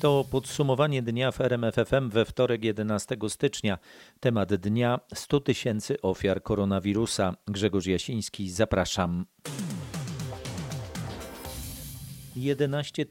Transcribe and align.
To 0.00 0.24
podsumowanie 0.30 1.02
dnia 1.02 1.32
w 1.32 1.40
RMFFM 1.40 2.10
we 2.10 2.24
wtorek 2.24 2.64
11 2.64 3.16
stycznia. 3.28 3.78
Temat 4.20 4.54
dnia 4.54 5.00
100 5.14 5.40
tysięcy 5.40 6.00
ofiar 6.02 6.42
koronawirusa. 6.42 7.36
Grzegorz 7.46 7.86
Jasiński, 7.86 8.50
zapraszam. 8.50 9.26
11 12.36 13.06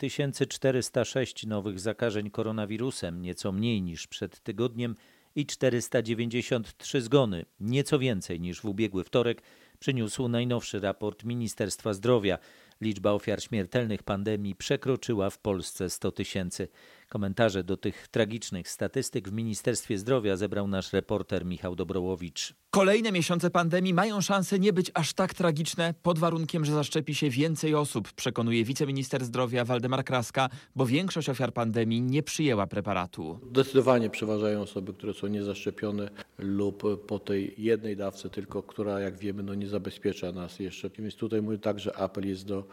406 0.49 1.45
nowych 1.45 1.79
zakażeń 1.79 2.29
koronawirusem, 2.29 3.21
nieco 3.21 3.51
mniej 3.51 3.81
niż 3.81 4.07
przed 4.07 4.39
tygodniem 4.39 4.95
i 5.35 5.45
493 5.45 7.01
zgony, 7.01 7.45
nieco 7.59 7.99
więcej 7.99 8.39
niż 8.39 8.61
w 8.61 8.65
ubiegły 8.65 9.03
wtorek, 9.03 9.41
przyniósł 9.79 10.27
najnowszy 10.27 10.79
raport 10.79 11.23
Ministerstwa 11.23 11.93
Zdrowia. 11.93 12.37
Liczba 12.81 13.11
ofiar 13.11 13.43
śmiertelnych 13.43 14.03
pandemii 14.03 14.55
przekroczyła 14.55 15.29
w 15.29 15.39
Polsce 15.39 15.89
100 15.89 16.11
tysięcy. 16.11 16.67
Komentarze 17.09 17.63
do 17.63 17.77
tych 17.77 18.07
tragicznych 18.07 18.69
statystyk 18.69 19.29
w 19.29 19.33
Ministerstwie 19.33 19.97
Zdrowia 19.97 20.37
zebrał 20.37 20.67
nasz 20.67 20.93
reporter 20.93 21.45
Michał 21.45 21.75
Dobrołowicz. 21.75 22.53
Kolejne 22.69 23.11
miesiące 23.11 23.49
pandemii 23.49 23.93
mają 23.93 24.21
szansę 24.21 24.59
nie 24.59 24.73
być 24.73 24.91
aż 24.93 25.13
tak 25.13 25.33
tragiczne, 25.33 25.93
pod 26.03 26.19
warunkiem, 26.19 26.65
że 26.65 26.73
zaszczepi 26.73 27.15
się 27.15 27.29
więcej 27.29 27.75
osób, 27.75 28.13
przekonuje 28.13 28.63
wiceminister 28.63 29.25
zdrowia 29.25 29.65
Waldemar 29.65 30.03
Kraska, 30.03 30.49
bo 30.75 30.85
większość 30.85 31.29
ofiar 31.29 31.53
pandemii 31.53 32.01
nie 32.01 32.23
przyjęła 32.23 32.67
preparatu. 32.67 33.39
Zdecydowanie 33.51 34.09
przeważają 34.09 34.61
osoby, 34.61 34.93
które 34.93 35.13
są 35.13 35.27
niezaszczepione 35.27 36.09
lub 36.37 37.05
po 37.07 37.19
tej 37.19 37.53
jednej 37.57 37.97
dawce 37.97 38.29
tylko, 38.29 38.63
która 38.63 38.99
jak 38.99 39.17
wiemy 39.17 39.43
no 39.43 39.53
nie 39.53 39.67
zabezpiecza 39.67 40.31
nas 40.31 40.59
jeszcze. 40.59 40.89
Więc 40.89 41.15
tutaj 41.15 41.41
mój 41.41 41.59
także 41.59 41.97
apel 41.97 42.27
jest 42.27 42.45
do 42.45 42.63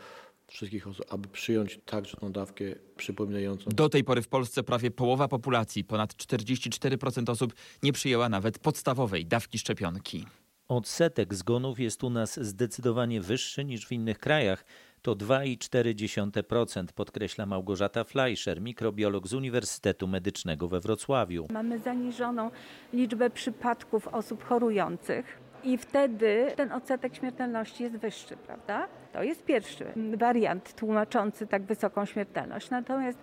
wszystkich 0.47 0.89
osób, 0.89 1.07
aby 1.11 1.29
przyjąć 1.29 1.81
także 1.85 2.17
tą 2.17 2.33
dawkę 2.33 2.65
przypominającą. 2.97 3.71
Do 3.71 3.89
tej 3.89 4.05
pory 4.05 4.23
w 4.23 4.29
Polsce 4.29 4.63
prawie 4.63 4.91
połowa 4.91 5.29
populacji, 5.29 5.85
ponad 5.85 6.15
44% 6.15 7.31
osób 7.31 7.55
nie 7.83 7.93
przyjęła 7.93 8.29
nawet 8.29 8.59
podstawowej 8.59 9.27
dawki 9.27 9.59
szczepionki. 9.59 10.25
Odsetek 10.69 11.35
zgonów 11.35 11.81
jest 11.81 12.05
u 12.05 12.11
nas 12.11 12.41
zdecydowanie 12.41 13.21
wyższy 13.21 13.65
niż 13.65 13.87
w 13.87 13.93
innych 13.93 14.19
krajach. 14.19 14.65
To 15.03 15.17
2,4%, 15.17 16.87
podkreśla 16.95 17.47
Małgorzata 17.47 18.05
Fleischer, 18.05 18.61
mikrobiolog 18.61 19.29
z 19.29 19.35
Uniwersytetu 19.35 20.07
Medycznego 20.07 20.69
we 20.69 20.81
Wrocławiu. 20.81 21.47
Mamy 21.51 21.79
zaniżoną 21.79 22.51
liczbę 22.93 23.31
przypadków 23.31 24.09
osób 24.09 24.45
chorujących 24.45 25.44
i 25.65 25.79
wtedy 25.79 26.53
ten 26.57 26.73
odsetek 26.73 27.15
śmiertelności 27.15 27.83
jest 27.83 27.97
wyższy, 27.97 28.37
prawda? 28.37 28.89
To 29.13 29.23
jest 29.23 29.45
pierwszy 29.45 29.85
wariant 30.17 30.75
tłumaczący 30.75 31.47
tak 31.47 31.63
wysoką 31.63 32.05
śmiertelność. 32.05 32.71
Natomiast 32.71 33.19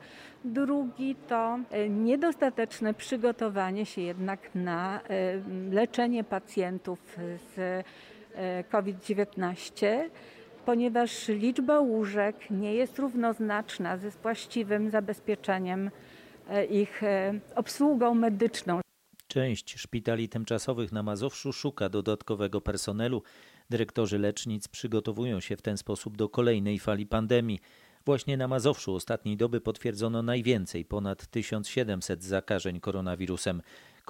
drugi 0.46 1.16
to 1.16 1.60
e, 1.72 1.90
niedostateczne 1.90 2.94
przygotowanie 2.94 3.86
się 3.86 4.02
jednak 4.02 4.40
na 4.56 5.02
e, 5.02 5.04
leczenie 5.72 6.24
pacjentów 6.24 7.18
z 7.56 7.84
e, 8.36 8.64
COVID-19 8.64 9.88
ponieważ 10.66 11.28
liczba 11.28 11.80
łóżek 11.80 12.36
nie 12.50 12.74
jest 12.74 13.00
równoznaczna 13.00 13.98
ze 13.98 14.10
właściwym 14.10 14.90
zabezpieczeniem 14.90 15.92
ich 16.70 17.02
obsługą 17.56 18.16
medyczną. 18.16 18.82
Część 19.32 19.80
szpitali 19.80 20.30
tymczasowych 20.30 20.92
na 20.92 21.04
Mazowszu 21.04 21.54
szuka 21.54 21.90
dodatkowego 21.90 22.62
personelu. 22.62 23.24
Dyrektorzy 23.70 24.20
lecznic 24.20 24.68
przygotowują 24.68 25.40
się 25.40 25.58
w 25.58 25.62
ten 25.62 25.78
sposób 25.78 26.18
do 26.18 26.30
kolejnej 26.30 26.80
fali 26.80 27.06
pandemii. 27.06 27.60
Właśnie 28.06 28.38
na 28.38 28.48
Mazowszu 28.48 28.96
ostatniej 28.96 29.38
doby 29.38 29.62
potwierdzono 29.62 30.22
najwięcej, 30.22 30.86
ponad 30.86 31.28
1700 31.28 32.24
zakażeń 32.24 32.80
koronawirusem. 32.80 33.62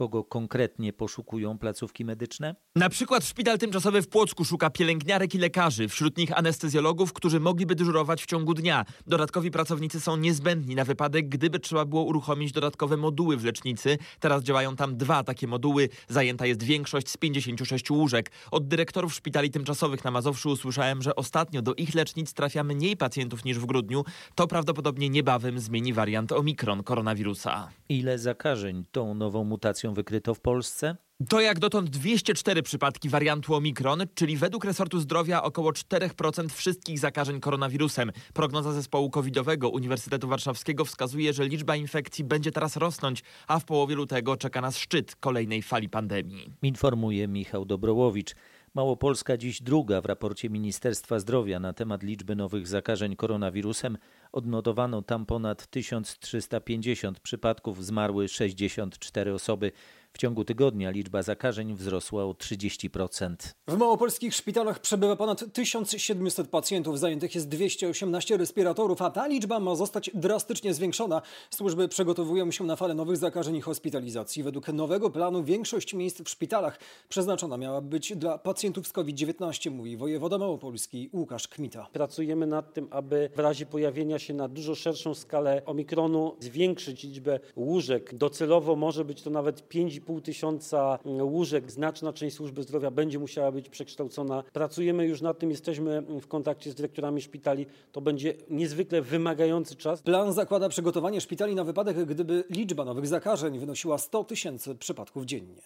Kogo 0.01 0.23
konkretnie 0.23 0.93
poszukują 0.93 1.57
placówki 1.57 2.05
medyczne? 2.05 2.55
Na 2.75 2.89
przykład 2.89 3.25
szpital 3.25 3.57
tymczasowy 3.57 4.01
w 4.01 4.07
Płocku 4.07 4.45
szuka 4.45 4.69
pielęgniarek 4.69 5.35
i 5.35 5.37
lekarzy, 5.37 5.87
wśród 5.87 6.17
nich 6.17 6.37
anestezjologów, 6.37 7.13
którzy 7.13 7.39
mogliby 7.39 7.75
dyżurować 7.75 8.23
w 8.23 8.25
ciągu 8.25 8.53
dnia. 8.53 8.85
Dodatkowi 9.07 9.51
pracownicy 9.51 9.99
są 9.99 10.17
niezbędni 10.17 10.75
na 10.75 10.85
wypadek, 10.85 11.29
gdyby 11.29 11.59
trzeba 11.59 11.85
było 11.85 12.03
uruchomić 12.03 12.51
dodatkowe 12.51 12.97
moduły 12.97 13.37
w 13.37 13.45
lecznicy. 13.45 13.97
Teraz 14.19 14.43
działają 14.43 14.75
tam 14.75 14.97
dwa 14.97 15.23
takie 15.23 15.47
moduły. 15.47 15.89
Zajęta 16.09 16.45
jest 16.45 16.63
większość 16.63 17.09
z 17.09 17.17
56 17.17 17.91
łóżek. 17.91 18.31
Od 18.51 18.67
dyrektorów 18.67 19.13
szpitali 19.13 19.51
tymczasowych 19.51 20.03
na 20.03 20.11
Mazowszu 20.11 20.49
usłyszałem, 20.49 21.01
że 21.01 21.15
ostatnio 21.15 21.61
do 21.61 21.75
ich 21.75 21.95
lecznic 21.95 22.33
trafia 22.33 22.63
mniej 22.63 22.97
pacjentów 22.97 23.45
niż 23.45 23.59
w 23.59 23.65
grudniu. 23.65 24.03
To 24.35 24.47
prawdopodobnie 24.47 25.09
niebawem 25.09 25.59
zmieni 25.59 25.93
wariant 25.93 26.31
Omikron 26.31 26.83
koronawirusa. 26.83 27.69
Ile 27.89 28.19
zakażeń 28.19 28.83
tą 28.91 29.13
nową 29.13 29.43
mutacją 29.43 29.90
wykryto 29.93 30.33
w 30.33 30.39
Polsce? 30.39 30.95
To 31.29 31.41
jak 31.41 31.59
dotąd 31.59 31.89
204 31.89 32.63
przypadki 32.63 33.09
wariantu 33.09 33.55
Omikron, 33.55 34.03
czyli 34.15 34.37
według 34.37 34.65
resortu 34.65 34.99
zdrowia 34.99 35.43
około 35.43 35.71
4% 35.71 36.49
wszystkich 36.49 36.99
zakażeń 36.99 37.39
koronawirusem. 37.39 38.11
Prognoza 38.33 38.71
zespołu 38.73 39.09
covidowego 39.09 39.69
Uniwersytetu 39.69 40.27
Warszawskiego 40.27 40.85
wskazuje, 40.85 41.33
że 41.33 41.45
liczba 41.47 41.75
infekcji 41.75 42.23
będzie 42.23 42.51
teraz 42.51 42.77
rosnąć, 42.77 43.23
a 43.47 43.59
w 43.59 43.65
połowie 43.65 43.95
lutego 43.95 44.37
czeka 44.37 44.61
nas 44.61 44.77
szczyt 44.77 45.15
kolejnej 45.15 45.61
fali 45.61 45.89
pandemii. 45.89 46.53
Informuje 46.61 47.27
Michał 47.27 47.65
Dobrołowicz. 47.65 48.35
Małopolska 48.73 49.37
dziś 49.37 49.61
druga 49.61 50.01
w 50.01 50.05
raporcie 50.05 50.49
Ministerstwa 50.49 51.19
Zdrowia 51.19 51.59
na 51.59 51.73
temat 51.73 52.03
liczby 52.03 52.35
nowych 52.35 52.67
zakażeń 52.67 53.15
koronawirusem. 53.15 53.97
Odnotowano 54.31 55.01
tam 55.01 55.25
ponad 55.25 55.67
1350 55.67 57.19
przypadków, 57.19 57.85
zmarły 57.85 58.27
64 58.27 59.33
osoby. 59.33 59.71
W 60.13 60.17
ciągu 60.17 60.45
tygodnia 60.45 60.89
liczba 60.89 61.23
zakażeń 61.23 61.75
wzrosła 61.75 62.25
o 62.25 62.31
30%. 62.31 63.35
W 63.67 63.77
małopolskich 63.77 64.35
szpitalach 64.35 64.79
przebywa 64.79 65.15
ponad 65.15 65.43
1700 65.53 66.47
pacjentów, 66.47 66.99
zajętych 66.99 67.35
jest 67.35 67.49
218 67.49 68.37
respiratorów, 68.37 69.01
a 69.01 69.09
ta 69.09 69.27
liczba 69.27 69.59
ma 69.59 69.75
zostać 69.75 70.11
drastycznie 70.13 70.73
zwiększona. 70.73 71.21
Służby 71.49 71.87
przygotowują 71.87 72.51
się 72.51 72.63
na 72.63 72.75
falę 72.75 72.93
nowych 72.93 73.17
zakażeń 73.17 73.55
i 73.55 73.61
hospitalizacji. 73.61 74.43
Według 74.43 74.67
nowego 74.67 75.09
planu 75.09 75.43
większość 75.43 75.93
miejsc 75.93 76.21
w 76.21 76.29
szpitalach 76.29 76.79
przeznaczona 77.09 77.57
miała 77.57 77.81
być 77.81 78.15
dla 78.15 78.37
pacjentów 78.37 78.87
z 78.87 78.91
COVID-19, 78.91 79.71
mówi 79.71 79.97
wojewoda 79.97 80.37
małopolski 80.37 81.09
Łukasz 81.13 81.47
Kmita. 81.47 81.87
Pracujemy 81.93 82.47
nad 82.47 82.73
tym, 82.73 82.87
aby 82.91 83.29
w 83.35 83.39
razie 83.39 83.65
pojawienia 83.65 84.19
się 84.19 84.33
na 84.33 84.47
dużo 84.47 84.75
szerszą 84.75 85.13
skalę 85.13 85.61
omikronu 85.65 86.35
zwiększyć 86.39 87.03
liczbę 87.03 87.39
łóżek. 87.55 88.15
Docelowo 88.15 88.75
może 88.75 89.05
być 89.05 89.21
to 89.21 89.29
nawet 89.29 89.67
5 89.67 90.00
5,5 90.01 90.21
tysiąca 90.21 90.99
łóżek, 91.05 91.71
znaczna 91.71 92.13
część 92.13 92.35
służby 92.35 92.63
zdrowia 92.63 92.91
będzie 92.91 93.19
musiała 93.19 93.51
być 93.51 93.69
przekształcona. 93.69 94.43
Pracujemy 94.53 95.05
już 95.05 95.21
nad 95.21 95.39
tym, 95.39 95.49
jesteśmy 95.49 96.01
w 96.01 96.27
kontakcie 96.27 96.71
z 96.71 96.75
dyrektorami 96.75 97.21
szpitali. 97.21 97.65
To 97.91 98.01
będzie 98.01 98.33
niezwykle 98.49 99.01
wymagający 99.01 99.75
czas. 99.75 100.01
Plan 100.01 100.33
zakłada 100.33 100.69
przygotowanie 100.69 101.21
szpitali 101.21 101.55
na 101.55 101.63
wypadek, 101.63 102.05
gdyby 102.05 102.43
liczba 102.49 102.85
nowych 102.85 103.07
zakażeń 103.07 103.59
wynosiła 103.59 103.97
100 103.97 104.23
tysięcy 104.23 104.75
przypadków 104.75 105.25
dziennie. 105.25 105.61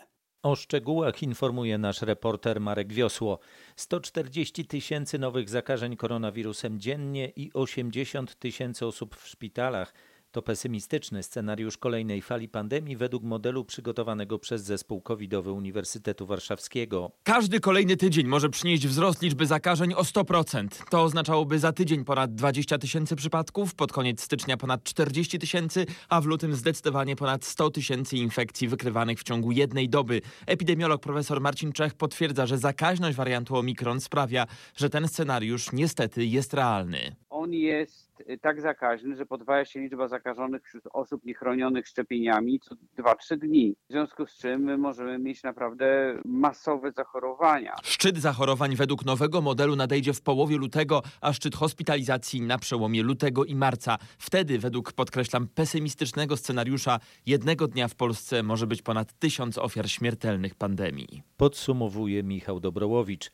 O 0.46 0.56
szczegółach 0.56 1.23
informuje 1.23 1.78
nasz 1.78 2.02
reporter 2.02 2.62
Marek 2.62 2.94
Wiosło. 2.94 3.40
140 3.75 4.66
tysięcy 4.66 5.19
nowych 5.19 5.50
zakażeń 5.50 5.97
koronawirusem 5.97 6.79
dziennie 6.79 7.31
i 7.35 7.52
80 7.53 8.35
tysięcy 8.35 8.85
osób 8.85 9.16
w 9.16 9.28
szpitalach. 9.28 9.94
To 10.35 10.41
pesymistyczny 10.41 11.23
scenariusz 11.23 11.78
kolejnej 11.78 12.22
fali 12.22 12.50
pandemii 12.50 12.97
według 12.97 13.23
modelu 13.23 13.66
przygotowanego 13.66 14.40
przez 14.40 14.63
zespół 14.63 15.01
covidowy 15.01 15.51
Uniwersytetu 15.51 16.25
Warszawskiego. 16.25 17.12
Każdy 17.23 17.59
kolejny 17.59 17.97
tydzień 17.97 18.28
może 18.28 18.50
przynieść 18.50 18.88
wzrost 18.88 19.22
liczby 19.22 19.46
zakażeń 19.46 19.94
o 19.94 20.01
100%. 20.01 20.68
To 20.90 21.03
oznaczałoby 21.03 21.59
za 21.59 21.72
tydzień 21.72 22.06
ponad 22.06 22.35
20 22.35 22.78
tysięcy 22.78 23.16
przypadków, 23.16 23.75
pod 23.75 23.94
koniec 23.94 24.22
stycznia 24.22 24.58
ponad 24.58 24.84
40 24.84 25.40
tysięcy, 25.40 25.85
a 26.09 26.22
w 26.22 26.26
lutym 26.26 26.55
zdecydowanie 26.55 27.16
ponad 27.16 27.46
100 27.46 27.70
tysięcy 27.70 28.17
infekcji 28.17 28.67
wykrywanych 28.67 29.20
w 29.20 29.23
ciągu 29.23 29.52
jednej 29.52 29.90
doby. 29.90 30.22
Epidemiolog 30.46 31.02
profesor 31.02 31.41
Marcin 31.41 31.72
Czech 31.72 31.93
potwierdza, 31.93 32.46
że 32.46 32.58
zakaźność 32.58 33.17
wariantu 33.17 33.55
Omikron 33.55 34.02
sprawia, 34.02 34.47
że 34.76 34.90
ten 34.90 35.08
scenariusz 35.08 35.72
niestety 35.72 36.26
jest 36.26 36.53
realny. 36.53 37.16
On 37.46 37.53
jest 37.53 38.24
tak 38.42 38.62
zakaźny, 38.62 39.16
że 39.16 39.26
podwaja 39.26 39.66
się 39.66 39.80
liczba 39.80 40.08
zakażonych 40.08 40.64
wśród 40.64 40.84
osób 40.94 41.26
niechronionych 41.26 41.88
szczepieniami 41.88 42.59
co 42.59 42.76
2-3 42.97 43.38
dni. 43.38 43.76
W 43.90 43.92
związku 43.92 44.26
z 44.26 44.38
czym 44.38 44.62
my 44.62 44.78
możemy 44.78 45.20
mieć 45.20 45.44
naprawdę 45.44 46.18
masowe 46.26 46.92
zachorowania. 46.92 47.76
Szczyt 47.84 48.18
zachorowań 48.18 48.76
według 48.76 49.06
nowego 49.06 49.42
modelu 49.42 49.76
nadejdzie 49.76 50.14
w 50.14 50.22
połowie 50.22 50.58
lutego, 50.58 51.02
a 51.22 51.34
szczyt 51.34 51.56
hospitalizacji 51.56 52.42
na 52.42 52.58
przełomie 52.58 53.03
lutego 53.03 53.46
i 53.46 53.56
marca. 53.56 53.97
Wtedy, 54.18 54.59
według 54.59 54.94
podkreślam 54.94 55.47
pesymistycznego 55.47 56.38
scenariusza, 56.38 57.00
jednego 57.26 57.68
dnia 57.68 57.88
w 57.88 57.96
Polsce 57.96 58.44
może 58.44 58.68
być 58.68 58.82
ponad 58.82 59.14
tysiąc 59.20 59.58
ofiar 59.58 59.90
śmiertelnych 59.90 60.56
pandemii. 60.56 61.22
Podsumowuje 61.38 62.24
Michał 62.24 62.59
Dobrołowicz. 62.59 63.32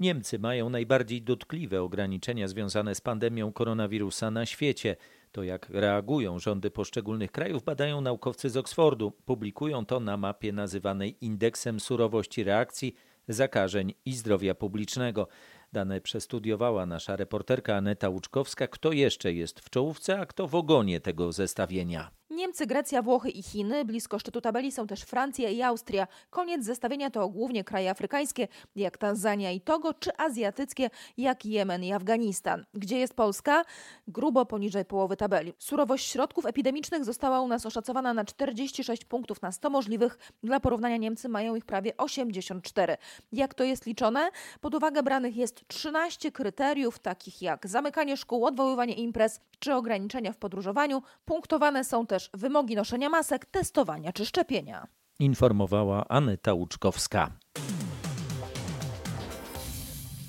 Niemcy 0.00 0.38
mają 0.38 0.70
najbardziej 0.70 1.22
dotkliwe 1.22 1.82
ograniczenia 1.82 2.48
związane 2.48 2.94
z 2.94 3.00
pandemią 3.00 3.52
koronawirusa 3.52 4.30
na 4.30 4.46
świecie. 4.46 4.96
To 5.32 5.42
jak 5.42 5.68
reagują 5.70 6.38
rządy 6.38 6.70
poszczególnych 6.70 7.32
krajów 7.32 7.64
badają 7.64 8.00
naukowcy 8.00 8.50
z 8.50 8.56
Oksfordu. 8.56 9.10
Publikują 9.10 9.86
to 9.86 10.00
na 10.00 10.16
mapie 10.16 10.52
nazywanej 10.52 11.16
indeksem 11.20 11.80
surowości 11.80 12.44
reakcji 12.44 12.94
zakażeń 13.28 13.94
i 14.04 14.12
zdrowia 14.12 14.54
publicznego. 14.54 15.28
Dane 15.72 16.00
przestudiowała 16.00 16.86
nasza 16.86 17.16
reporterka 17.16 17.76
Aneta 17.76 18.08
Łuczkowska. 18.08 18.66
Kto 18.66 18.92
jeszcze 18.92 19.32
jest 19.32 19.60
w 19.60 19.70
czołówce, 19.70 20.20
a 20.20 20.26
kto 20.26 20.46
w 20.46 20.54
ogonie 20.54 21.00
tego 21.00 21.32
zestawienia? 21.32 22.10
Niemcy, 22.46 22.66
Grecja, 22.66 23.02
Włochy 23.02 23.30
i 23.30 23.42
Chiny. 23.42 23.84
Blisko 23.84 24.18
szczytu 24.18 24.40
tabeli 24.40 24.72
są 24.72 24.86
też 24.86 25.02
Francja 25.02 25.50
i 25.50 25.62
Austria. 25.62 26.06
Koniec 26.30 26.64
zestawienia 26.64 27.10
to 27.10 27.28
głównie 27.28 27.64
kraje 27.64 27.90
afrykańskie, 27.90 28.48
jak 28.76 28.98
Tanzania 28.98 29.52
i 29.52 29.60
Togo, 29.60 29.94
czy 29.94 30.16
azjatyckie, 30.16 30.90
jak 31.16 31.46
Jemen 31.46 31.84
i 31.84 31.92
Afganistan. 31.92 32.64
Gdzie 32.74 32.98
jest 32.98 33.14
Polska? 33.14 33.64
Grubo 34.08 34.46
poniżej 34.46 34.84
połowy 34.84 35.16
tabeli. 35.16 35.52
Surowość 35.58 36.10
środków 36.10 36.46
epidemicznych 36.46 37.04
została 37.04 37.40
u 37.40 37.48
nas 37.48 37.66
oszacowana 37.66 38.14
na 38.14 38.24
46 38.24 39.04
punktów 39.04 39.42
na 39.42 39.52
100 39.52 39.70
możliwych. 39.70 40.18
Dla 40.42 40.60
porównania 40.60 40.96
Niemcy 40.96 41.28
mają 41.28 41.54
ich 41.54 41.64
prawie 41.64 41.96
84. 41.96 42.96
Jak 43.32 43.54
to 43.54 43.64
jest 43.64 43.86
liczone? 43.86 44.30
Pod 44.60 44.74
uwagę 44.74 45.02
branych 45.02 45.36
jest 45.36 45.68
13 45.68 46.32
kryteriów, 46.32 46.98
takich 46.98 47.42
jak 47.42 47.66
zamykanie 47.66 48.16
szkół, 48.16 48.46
odwoływanie 48.46 48.94
imprez 48.94 49.40
czy 49.58 49.74
ograniczenia 49.74 50.32
w 50.32 50.36
podróżowaniu. 50.36 51.02
Punktowane 51.24 51.84
są 51.84 52.06
też 52.06 52.30
wymogi 52.36 52.76
noszenia 52.76 53.08
masek, 53.08 53.46
testowania 53.46 54.12
czy 54.12 54.26
szczepienia. 54.26 54.86
Informowała 55.18 56.08
Aneta 56.08 56.54
Łuczkowska. 56.54 57.30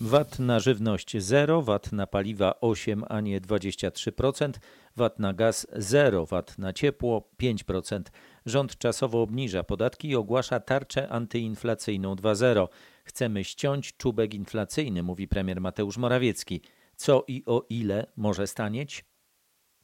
VAT 0.01 0.39
na 0.39 0.59
żywność 0.59 1.18
0, 1.18 1.62
VAT 1.62 1.92
na 1.92 2.07
paliwa 2.07 2.59
8, 2.62 3.04
a 3.09 3.21
nie 3.21 3.42
23%, 3.42 4.51
VAT 4.95 5.19
na 5.19 5.33
gaz 5.33 5.68
0, 5.75 6.25
VAT 6.25 6.57
na 6.57 6.74
ciepło 6.74 7.30
5%. 7.42 8.01
Rząd 8.45 8.77
czasowo 8.77 9.21
obniża 9.21 9.63
podatki 9.63 10.09
i 10.09 10.15
ogłasza 10.15 10.59
tarczę 10.59 11.09
antyinflacyjną 11.09 12.15
2.0. 12.15 12.68
Chcemy 13.04 13.44
ściąć 13.44 13.98
czubek 13.98 14.33
inflacyjny, 14.33 15.04
mówi 15.04 15.27
premier 15.27 15.62
Mateusz 15.62 15.98
Morawiecki. 15.98 16.62
Co 16.95 17.24
i 17.27 17.44
o 17.45 17.65
ile 17.69 18.07
może 18.15 18.48
stanieć? 18.48 19.06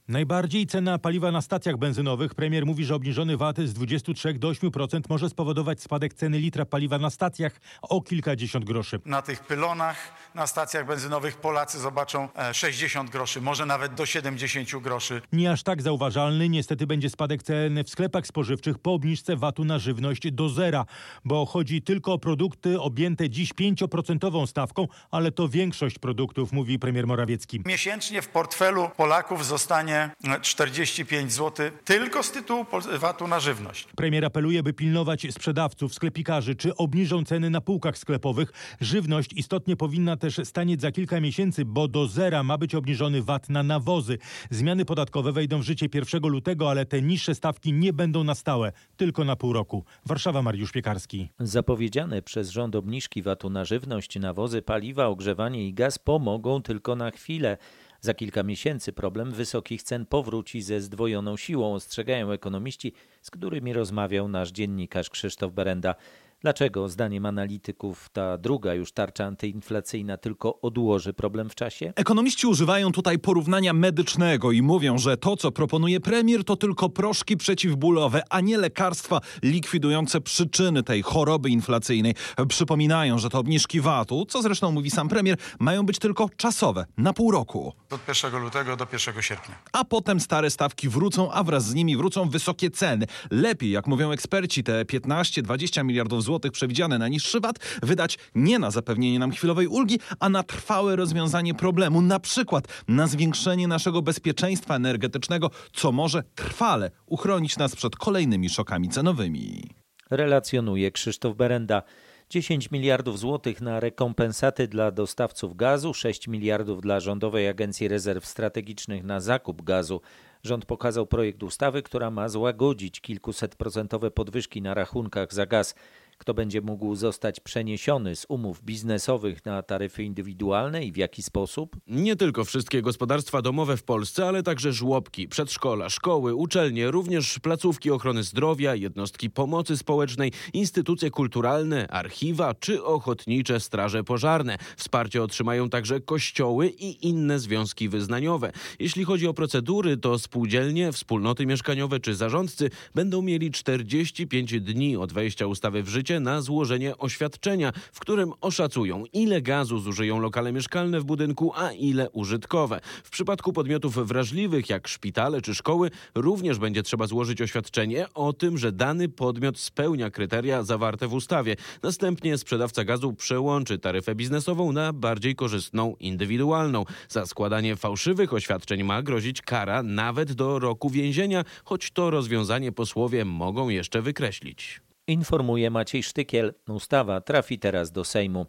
Najbardziej 0.08 0.68
cena 0.68 0.98
paliwa 0.98 1.32
na 1.32 1.42
stacjach 1.42 1.78
benzynowych. 1.78 2.36
Premier 2.36 2.66
mówi, 2.66 2.86
że 2.86 2.96
obniżony 2.96 3.38
VAT 3.38 3.58
z 3.58 3.74
23 3.74 4.34
do 4.34 4.50
8% 4.52 5.02
może 5.10 5.30
spowodować 5.30 5.82
spadek 5.82 6.14
ceny 6.14 6.40
litra 6.40 6.66
paliwa 6.66 6.98
na 6.98 7.10
stacjach 7.10 7.60
o 7.82 8.02
kilkadziesiąt 8.02 8.66
groszy. 8.66 9.00
Na 9.06 9.22
tych 9.22 9.40
pylonach 9.40 10.14
na 10.36 10.48
stacjach 10.48 10.86
benzynowych 10.86 11.38
Polacy 11.38 11.80
zobaczą 11.80 12.30
60 12.54 13.10
groszy, 13.10 13.42
może 13.42 13.66
nawet 13.66 13.94
do 13.94 14.06
70 14.06 14.70
groszy. 14.82 15.22
Nie 15.34 15.52
aż 15.52 15.64
tak 15.64 15.82
zauważalny 15.82 16.50
niestety 16.50 16.88
będzie 16.88 17.10
spadek 17.10 17.44
cen 17.44 17.84
w 17.84 17.90
sklepach 17.90 18.28
spożywczych 18.28 18.80
po 18.80 18.94
obniżce 18.94 19.36
VAT-u 19.36 19.66
na 19.66 19.80
żywność 19.80 20.32
do 20.32 20.50
zera, 20.50 20.86
bo 21.26 21.46
chodzi 21.46 21.82
tylko 21.82 22.14
o 22.14 22.20
produkty 22.20 22.82
objęte 22.82 23.30
dziś 23.30 23.54
5% 23.54 24.48
stawką, 24.48 24.88
ale 25.12 25.32
to 25.32 25.48
większość 25.48 26.00
produktów, 26.00 26.52
mówi 26.52 26.80
premier 26.80 27.08
Morawiecki. 27.08 27.62
Miesięcznie 27.66 28.22
w 28.22 28.30
portfelu 28.30 28.90
Polaków 28.98 29.46
zostanie 29.46 29.93
45 30.42 31.32
zł 31.32 31.72
tylko 31.86 32.24
z 32.24 32.32
tytułu 32.32 32.66
VAT-u 33.00 33.28
na 33.28 33.40
żywność. 33.40 33.88
Premier 33.96 34.26
apeluje, 34.26 34.64
by 34.64 34.74
pilnować 34.74 35.28
sprzedawców, 35.32 35.94
sklepikarzy, 35.94 36.56
czy 36.56 36.76
obniżą 36.76 37.24
ceny 37.26 37.50
na 37.50 37.62
półkach 37.62 37.98
sklepowych. 37.98 38.52
Żywność 38.82 39.34
istotnie 39.34 39.76
powinna 39.76 40.18
też 40.18 40.42
stanieć 40.44 40.82
za 40.82 40.92
kilka 40.92 41.20
miesięcy, 41.20 41.66
bo 41.66 41.88
do 41.88 42.08
zera 42.08 42.44
ma 42.44 42.58
być 42.58 42.76
obniżony 42.76 43.22
VAT 43.22 43.50
na 43.50 43.64
nawozy. 43.64 44.18
Zmiany 44.50 44.86
podatkowe 44.86 45.32
wejdą 45.32 45.60
w 45.60 45.64
życie 45.64 45.88
1 45.94 46.22
lutego, 46.32 46.70
ale 46.70 46.86
te 46.86 47.02
niższe 47.02 47.36
stawki 47.36 47.74
nie 47.74 47.94
będą 47.94 48.24
na 48.24 48.36
stałe, 48.36 48.72
tylko 48.98 49.24
na 49.24 49.36
pół 49.36 49.54
roku. 49.54 49.86
Warszawa, 50.06 50.42
Mariusz 50.42 50.72
Piekarski. 50.72 51.30
Zapowiedziane 51.40 52.22
przez 52.22 52.50
rząd 52.50 52.76
obniżki 52.76 53.22
VAT-u 53.22 53.50
na 53.50 53.66
żywność, 53.66 54.20
nawozy, 54.20 54.62
paliwa, 54.62 55.08
ogrzewanie 55.08 55.68
i 55.68 55.74
gaz 55.74 56.00
pomogą 56.00 56.62
tylko 56.62 56.96
na 56.96 57.12
chwilę. 57.12 57.58
Za 58.06 58.14
kilka 58.14 58.44
miesięcy 58.44 58.94
problem 58.94 59.32
wysokich 59.32 59.84
cen 59.84 60.06
powróci 60.06 60.62
ze 60.62 60.82
zdwojoną 60.82 61.38
siłą, 61.38 61.74
ostrzegają 61.74 62.32
ekonomiści, 62.32 62.94
z 63.22 63.32
którymi 63.32 63.74
rozmawiał 63.74 64.28
nasz 64.28 64.52
dziennikarz 64.52 65.10
Krzysztof 65.10 65.54
Berenda. 65.54 65.96
Dlaczego, 66.44 66.90
zdaniem 66.90 67.26
analityków, 67.26 68.10
ta 68.10 68.38
druga 68.38 68.74
już 68.74 68.92
tarcza 68.92 69.26
antyinflacyjna 69.26 70.18
tylko 70.18 70.62
odłoży 70.62 71.14
problem 71.14 71.50
w 71.50 71.56
czasie? 71.56 71.94
Ekonomiści 71.96 72.48
używają 72.48 72.92
tutaj 72.92 73.20
porównania 73.20 73.74
medycznego 73.74 74.52
i 74.52 74.62
mówią, 74.62 74.98
że 74.98 75.18
to, 75.18 75.38
co 75.38 75.52
proponuje 75.52 76.00
premier, 76.00 76.44
to 76.44 76.56
tylko 76.56 76.90
proszki 76.90 77.38
przeciwbólowe, 77.38 78.24
a 78.30 78.42
nie 78.42 78.58
lekarstwa 78.58 79.20
likwidujące 79.44 80.22
przyczyny 80.22 80.84
tej 80.84 81.02
choroby 81.02 81.50
inflacyjnej. 81.50 82.16
Przypominają, 82.48 83.18
że 83.20 83.30
te 83.30 83.38
obniżki 83.38 83.82
VAT-u, 83.82 84.26
co 84.26 84.42
zresztą 84.42 84.72
mówi 84.72 84.92
sam 84.92 85.10
premier, 85.10 85.38
mają 85.60 85.86
być 85.86 86.00
tylko 86.00 86.30
czasowe, 86.38 86.86
na 86.98 87.14
pół 87.14 87.32
roku. 87.32 87.74
Od 87.90 88.02
1 88.24 88.42
lutego 88.42 88.76
do 88.76 88.88
1 88.94 89.22
sierpnia. 89.22 89.56
A 89.72 89.86
potem 89.86 90.20
stare 90.20 90.50
stawki 90.50 90.90
wrócą, 90.90 91.32
a 91.32 91.44
wraz 91.44 91.66
z 91.66 91.74
nimi 91.74 91.98
wrócą 91.98 92.30
wysokie 92.30 92.72
ceny. 92.72 93.06
Lepiej, 93.32 93.72
jak 93.72 93.88
mówią 93.88 94.12
eksperci, 94.12 94.64
te 94.64 94.86
15-20 94.86 95.86
miliardów 95.86 96.24
złotych 96.24 96.33
przewidziane 96.40 96.98
na 96.98 97.08
niższy 97.08 97.40
VAT 97.40 97.60
wydać 97.84 98.18
nie 98.36 98.60
na 98.60 98.72
zapewnienie 98.72 99.20
nam 99.20 99.32
chwilowej 99.32 99.68
ulgi, 99.68 100.00
a 100.20 100.30
na 100.30 100.44
trwałe 100.44 100.96
rozwiązanie 100.96 101.54
problemu, 101.54 102.02
na 102.02 102.20
przykład 102.20 102.68
na 102.88 103.08
zwiększenie 103.08 103.68
naszego 103.68 104.02
bezpieczeństwa 104.02 104.76
energetycznego, 104.76 105.50
co 105.74 105.92
może 105.92 106.24
trwale 106.36 106.92
uchronić 107.06 107.58
nas 107.58 107.76
przed 107.76 107.96
kolejnymi 107.96 108.50
szokami 108.50 108.90
cenowymi. 108.90 109.70
Relacjonuje 110.10 110.92
Krzysztof 110.92 111.36
Berenda. 111.36 111.84
10 112.30 112.72
miliardów 112.72 113.20
złotych 113.20 113.62
na 113.62 113.80
rekompensaty 113.80 114.68
dla 114.68 114.92
dostawców 114.92 115.56
gazu, 115.56 115.94
6 115.94 116.28
miliardów 116.28 116.82
dla 116.82 117.00
Rządowej 117.00 117.48
Agencji 117.48 117.88
Rezerw 117.88 118.26
Strategicznych 118.26 119.04
na 119.04 119.20
zakup 119.20 119.62
gazu. 119.62 120.02
Rząd 120.44 120.66
pokazał 120.66 121.08
projekt 121.08 121.44
ustawy, 121.44 121.84
która 121.84 122.12
ma 122.12 122.30
złagodzić 122.30 123.02
kilkusetprocentowe 123.02 124.12
podwyżki 124.12 124.62
na 124.62 124.74
rachunkach 124.74 125.34
za 125.34 125.46
gaz. 125.46 125.76
Kto 126.24 126.34
będzie 126.34 126.62
mógł 126.62 126.96
zostać 126.96 127.40
przeniesiony 127.40 128.16
z 128.16 128.26
umów 128.30 128.62
biznesowych 128.62 129.46
na 129.46 129.64
taryfy 129.64 130.04
indywidualne 130.04 130.86
i 130.86 130.92
w 130.92 130.98
jaki 130.98 131.24
sposób? 131.24 131.78
Nie 131.88 132.16
tylko 132.16 132.46
wszystkie 132.46 132.82
gospodarstwa 132.82 133.42
domowe 133.42 133.78
w 133.78 133.84
Polsce, 133.84 134.28
ale 134.28 134.44
także 134.44 134.74
żłobki, 134.74 135.28
przedszkola, 135.28 135.90
szkoły, 135.90 136.36
uczelnie, 136.36 136.92
również 136.92 137.40
placówki 137.40 137.92
ochrony 137.92 138.24
zdrowia, 138.24 138.76
jednostki 138.76 139.30
pomocy 139.30 139.78
społecznej, 139.78 140.32
instytucje 140.54 141.12
kulturalne, 141.12 141.88
archiwa 141.88 142.54
czy 142.54 142.84
ochotnicze 142.84 143.60
straże 143.60 144.04
pożarne. 144.04 144.58
Wsparcie 144.78 145.24
otrzymają 145.24 145.70
także 145.70 146.00
kościoły 146.00 146.70
i 146.70 147.08
inne 147.08 147.40
związki 147.40 147.90
wyznaniowe. 147.90 148.52
Jeśli 148.80 149.04
chodzi 149.04 149.28
o 149.28 149.34
procedury, 149.34 149.98
to 149.98 150.20
spółdzielnie, 150.20 150.92
wspólnoty 150.92 151.46
mieszkaniowe 151.46 152.00
czy 152.00 152.16
zarządcy 152.16 152.70
będą 152.96 153.22
mieli 153.22 153.52
45 153.52 154.62
dni 154.62 154.98
od 154.98 155.14
wejścia 155.14 155.48
ustawy 155.48 155.84
w 155.84 155.88
życie 155.90 156.13
na 156.20 156.42
złożenie 156.42 156.98
oświadczenia, 156.98 157.72
w 157.94 158.00
którym 158.00 158.34
oszacują, 158.42 159.04
ile 159.14 159.42
gazu 159.42 159.80
zużyją 159.80 160.20
lokale 160.20 160.52
mieszkalne 160.52 161.00
w 161.00 161.04
budynku, 161.04 161.52
a 161.56 161.72
ile 161.72 162.10
użytkowe. 162.10 162.80
W 163.04 163.10
przypadku 163.10 163.54
podmiotów 163.54 164.08
wrażliwych, 164.08 164.70
jak 164.70 164.88
szpitale 164.88 165.42
czy 165.42 165.56
szkoły, 165.56 165.92
również 166.16 166.60
będzie 166.60 166.84
trzeba 166.84 167.08
złożyć 167.08 167.42
oświadczenie 167.42 168.06
o 168.14 168.34
tym, 168.34 168.58
że 168.58 168.72
dany 168.72 169.10
podmiot 169.10 169.60
spełnia 169.60 170.10
kryteria 170.10 170.64
zawarte 170.64 171.08
w 171.08 171.14
ustawie. 171.14 171.56
Następnie 171.84 172.38
sprzedawca 172.38 172.84
gazu 172.84 173.14
przełączy 173.14 173.80
taryfę 173.80 174.16
biznesową 174.16 174.72
na 174.72 174.94
bardziej 174.94 175.36
korzystną, 175.36 175.96
indywidualną. 176.00 176.86
Za 177.10 177.26
składanie 177.26 177.76
fałszywych 177.76 178.34
oświadczeń 178.34 178.84
ma 178.84 179.02
grozić 179.02 179.42
kara 179.42 179.84
nawet 179.84 180.34
do 180.34 180.60
roku 180.60 180.90
więzienia, 180.90 181.44
choć 181.64 181.92
to 181.92 182.10
rozwiązanie 182.10 182.72
posłowie 182.72 183.26
mogą 183.26 183.70
jeszcze 183.70 184.02
wykreślić. 184.02 184.82
Informuje 185.08 185.70
Maciej 185.70 186.04
Sztykiel. 186.04 186.54
Ustawa 186.68 187.22
trafi 187.22 187.60
teraz 187.60 187.92
do 187.92 188.04
Sejmu. 188.04 188.46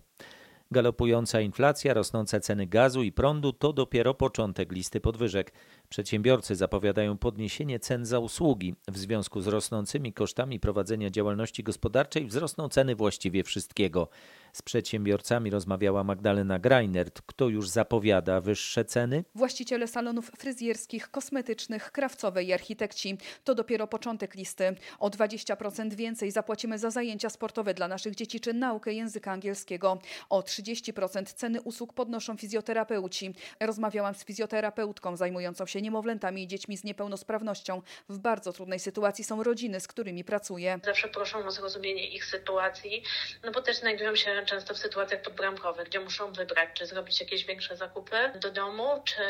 Galopująca 0.71 1.41
inflacja, 1.41 1.95
rosnące 1.95 2.41
ceny 2.41 2.67
gazu 2.67 3.03
i 3.03 3.13
prądu 3.13 3.53
to 3.53 3.73
dopiero 3.73 4.15
początek 4.15 4.73
listy 4.73 5.01
podwyżek. 5.01 5.53
Przedsiębiorcy 5.89 6.57
zapowiadają 6.57 7.19
podniesienie 7.19 7.79
cen 7.79 8.05
za 8.05 8.19
usługi. 8.19 8.75
W 8.89 8.99
związku 8.99 9.41
z 9.41 9.47
rosnącymi 9.47 10.13
kosztami 10.13 10.61
prowadzenia 10.61 11.11
działalności 11.11 11.63
gospodarczej 11.63 12.27
wzrosną 12.27 12.69
ceny 12.69 12.97
właściwie 12.97 13.45
wszystkiego. 13.45 14.09
Z 14.55 14.63
przedsiębiorcami 14.63 15.51
rozmawiała 15.51 16.05
Magdalena 16.05 16.59
Greinert. 16.59 17.23
Kto 17.27 17.49
już 17.49 17.69
zapowiada 17.69 18.41
wyższe 18.41 18.85
ceny? 18.85 19.25
Właściciele 19.35 19.89
salonów 19.89 20.31
fryzjerskich, 20.39 21.11
kosmetycznych, 21.11 21.93
krawcowej 21.93 22.47
i 22.47 22.53
architekci. 22.53 23.19
To 23.45 23.55
dopiero 23.55 23.87
początek 23.87 24.35
listy. 24.35 24.77
O 24.99 25.09
20% 25.11 25.95
więcej 25.95 26.31
zapłacimy 26.31 26.79
za 26.79 26.91
zajęcia 26.91 27.31
sportowe 27.31 27.75
dla 27.75 27.89
naszych 27.89 28.15
dzieci 28.15 28.41
czy 28.41 28.53
naukę 28.53 28.93
języka 28.93 29.33
angielskiego. 29.33 29.99
O 30.31 30.41
30% 30.41 31.25
ceny 31.25 31.61
usług 31.61 31.93
podnoszą 31.93 32.37
fizjoterapeuci. 32.37 33.35
Rozmawiałam 33.61 34.15
z 34.15 34.25
fizjoterapeutką 34.25 35.17
zajmującą 35.17 35.67
się 35.67 35.83
niemowlętami 35.83 36.43
i 36.43 36.47
dziećmi 36.47 36.77
z 36.77 36.85
niepełnosprawnością. 36.85 37.83
W 38.09 38.19
bardzo 38.19 38.53
trudnej 38.53 38.79
sytuacji 38.79 39.25
są 39.25 39.43
rodziny, 39.43 39.81
z 39.81 39.89
którymi 39.89 40.25
pracuję. 40.25 40.79
Zawsze 40.85 41.09
proszą 41.09 41.47
o 41.47 41.51
zrozumienie 41.51 42.09
ich 42.09 42.25
sytuacji, 42.25 43.03
no 43.45 43.53
bo 43.53 43.63
też 43.63 43.77
znajdują 43.77 44.17
się 44.17 44.44
często 44.45 44.75
w 44.75 44.79
sytuacjach 44.79 45.23
podbramkowych, 45.23 45.89
gdzie 45.89 46.01
muszą 46.01 46.33
wybrać, 46.33 46.69
czy 46.75 46.87
zrobić 46.87 47.21
jakieś 47.21 47.45
większe 47.45 47.77
zakupy 47.77 48.17
do 48.41 48.51
domu, 48.51 48.85
czy 49.05 49.23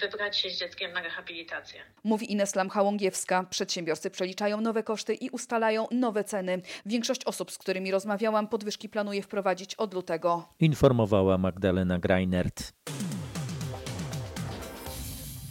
wybrać 0.00 0.38
się 0.38 0.50
z 0.50 0.58
dzieckiem 0.58 0.92
na 0.92 1.02
rehabilitację. 1.02 1.80
Mówi 2.04 2.32
Ines 2.32 2.54
Lamcha-Łągiewska. 2.56 3.44
Przedsiębiorcy 3.50 4.10
przeliczają 4.10 4.60
nowe 4.60 4.82
koszty 4.82 5.14
i 5.14 5.30
ustalają 5.30 5.86
nowe 5.90 6.24
ceny. 6.24 6.62
Większość 6.86 7.24
osób, 7.24 7.50
z 7.50 7.58
którymi 7.58 7.90
rozmawiałam, 7.90 8.48
podwyżki 8.48 8.88
planuje 8.88 9.22
wprowadzić 9.22 9.74
od 9.74 9.94
lutego. 9.94 10.48
Informowała 10.60 11.38
Magdalena 11.38 11.98
Greinert. 11.98 12.72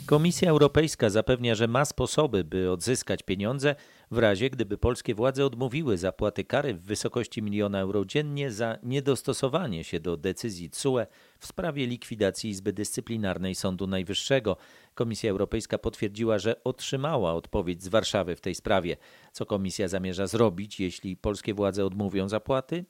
Komisja 0.05 0.49
Europejska 0.49 1.09
zapewnia, 1.09 1.55
że 1.55 1.67
ma 1.67 1.85
sposoby, 1.85 2.43
by 2.43 2.71
odzyskać 2.71 3.23
pieniądze 3.23 3.75
w 4.11 4.17
razie, 4.17 4.49
gdyby 4.49 4.77
polskie 4.77 5.15
władze 5.15 5.45
odmówiły 5.45 5.97
zapłaty 5.97 6.43
kary 6.43 6.73
w 6.73 6.81
wysokości 6.81 7.41
miliona 7.41 7.79
euro 7.79 8.05
dziennie 8.05 8.51
za 8.51 8.77
niedostosowanie 8.83 9.83
się 9.83 9.99
do 9.99 10.17
decyzji 10.17 10.69
TSUE 10.69 11.05
w 11.39 11.47
sprawie 11.47 11.87
likwidacji 11.87 12.49
Izby 12.49 12.73
Dyscyplinarnej 12.73 13.55
Sądu 13.55 13.87
Najwyższego. 13.87 14.57
Komisja 14.93 15.31
Europejska 15.31 15.77
potwierdziła, 15.77 16.39
że 16.39 16.63
otrzymała 16.63 17.33
odpowiedź 17.33 17.83
z 17.83 17.87
Warszawy 17.87 18.35
w 18.35 18.41
tej 18.41 18.55
sprawie. 18.55 18.97
Co 19.31 19.45
komisja 19.45 19.87
zamierza 19.87 20.27
zrobić, 20.27 20.79
jeśli 20.79 21.17
polskie 21.17 21.53
władze 21.53 21.85
odmówią 21.85 22.29
zapłaty? 22.29 22.85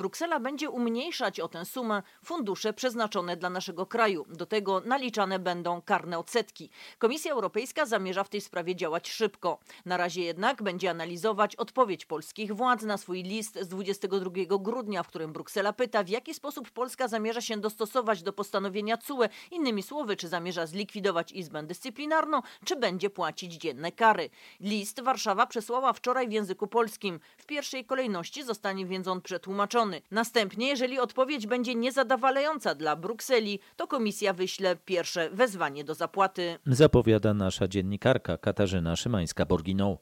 Bruksela 0.00 0.40
będzie 0.40 0.70
umniejszać 0.70 1.40
o 1.40 1.48
tę 1.48 1.64
sumę 1.64 2.02
fundusze 2.24 2.72
przeznaczone 2.72 3.36
dla 3.36 3.50
naszego 3.50 3.86
kraju. 3.86 4.26
Do 4.28 4.46
tego 4.46 4.80
naliczane 4.80 5.38
będą 5.38 5.82
karne 5.82 6.18
odsetki. 6.18 6.70
Komisja 6.98 7.32
Europejska 7.32 7.86
zamierza 7.86 8.24
w 8.24 8.28
tej 8.28 8.40
sprawie 8.40 8.76
działać 8.76 9.10
szybko. 9.10 9.58
Na 9.84 9.96
razie 9.96 10.22
jednak 10.22 10.62
będzie 10.62 10.90
analizować 10.90 11.56
odpowiedź 11.56 12.06
polskich 12.06 12.54
władz 12.56 12.82
na 12.82 12.96
swój 12.96 13.22
list 13.22 13.58
z 13.60 13.68
22 13.68 14.30
grudnia, 14.58 15.02
w 15.02 15.08
którym 15.08 15.32
Bruksela 15.32 15.72
pyta, 15.72 16.04
w 16.04 16.08
jaki 16.08 16.34
sposób 16.34 16.70
Polska 16.70 17.08
zamierza 17.08 17.40
się 17.40 17.56
dostosować 17.56 18.22
do 18.22 18.32
postanowienia 18.32 18.96
CUE. 18.96 19.24
Innymi 19.50 19.82
słowy, 19.82 20.16
czy 20.16 20.28
zamierza 20.28 20.66
zlikwidować 20.66 21.32
Izbę 21.32 21.62
Dyscyplinarną, 21.62 22.40
czy 22.64 22.76
będzie 22.76 23.10
płacić 23.10 23.54
dzienne 23.54 23.92
kary. 23.92 24.30
List 24.60 25.00
Warszawa 25.00 25.46
przesłała 25.46 25.92
wczoraj 25.92 26.28
w 26.28 26.32
języku 26.32 26.66
polskim. 26.66 27.20
W 27.38 27.46
pierwszej 27.46 27.84
kolejności 27.84 28.44
zostanie 28.44 28.86
więc 28.86 29.08
on 29.08 29.20
przetłumaczony. 29.22 29.89
Następnie, 30.10 30.68
jeżeli 30.68 30.98
odpowiedź 30.98 31.46
będzie 31.46 31.74
niezadowalająca 31.74 32.74
dla 32.74 32.96
Brukseli, 32.96 33.58
to 33.76 33.86
komisja 33.86 34.32
wyśle 34.32 34.76
pierwsze 34.76 35.30
wezwanie 35.30 35.84
do 35.84 35.94
zapłaty. 35.94 36.58
Zapowiada 36.66 37.34
nasza 37.34 37.68
dziennikarka 37.68 38.38
Katarzyna 38.38 38.94
Szymańska-Borginą. 38.94 39.96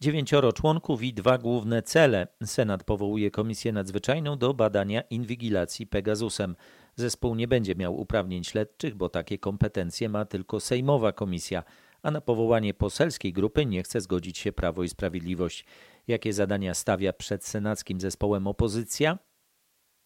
Dziewięcioro 0.00 0.52
członków 0.52 1.02
i 1.02 1.14
dwa 1.14 1.38
główne 1.38 1.82
cele. 1.82 2.26
Senat 2.44 2.84
powołuje 2.84 3.30
komisję 3.30 3.72
nadzwyczajną 3.72 4.38
do 4.38 4.54
badania 4.54 5.00
inwigilacji 5.00 5.86
Pegasusem. 5.86 6.56
Zespół 6.96 7.34
nie 7.34 7.48
będzie 7.48 7.74
miał 7.74 8.00
uprawnień 8.00 8.44
śledczych, 8.44 8.94
bo 8.94 9.08
takie 9.08 9.38
kompetencje 9.38 10.08
ma 10.08 10.24
tylko 10.24 10.60
Sejmowa 10.60 11.12
Komisja, 11.12 11.62
a 12.02 12.10
na 12.10 12.20
powołanie 12.20 12.74
poselskiej 12.74 13.32
grupy 13.32 13.66
nie 13.66 13.82
chce 13.82 14.00
zgodzić 14.00 14.38
się 14.38 14.52
Prawo 14.52 14.82
i 14.82 14.88
Sprawiedliwość. 14.88 15.64
Jakie 16.06 16.32
zadania 16.32 16.74
stawia 16.74 17.12
przed 17.12 17.44
senackim 17.46 18.00
zespołem 18.00 18.46
opozycja? 18.46 19.18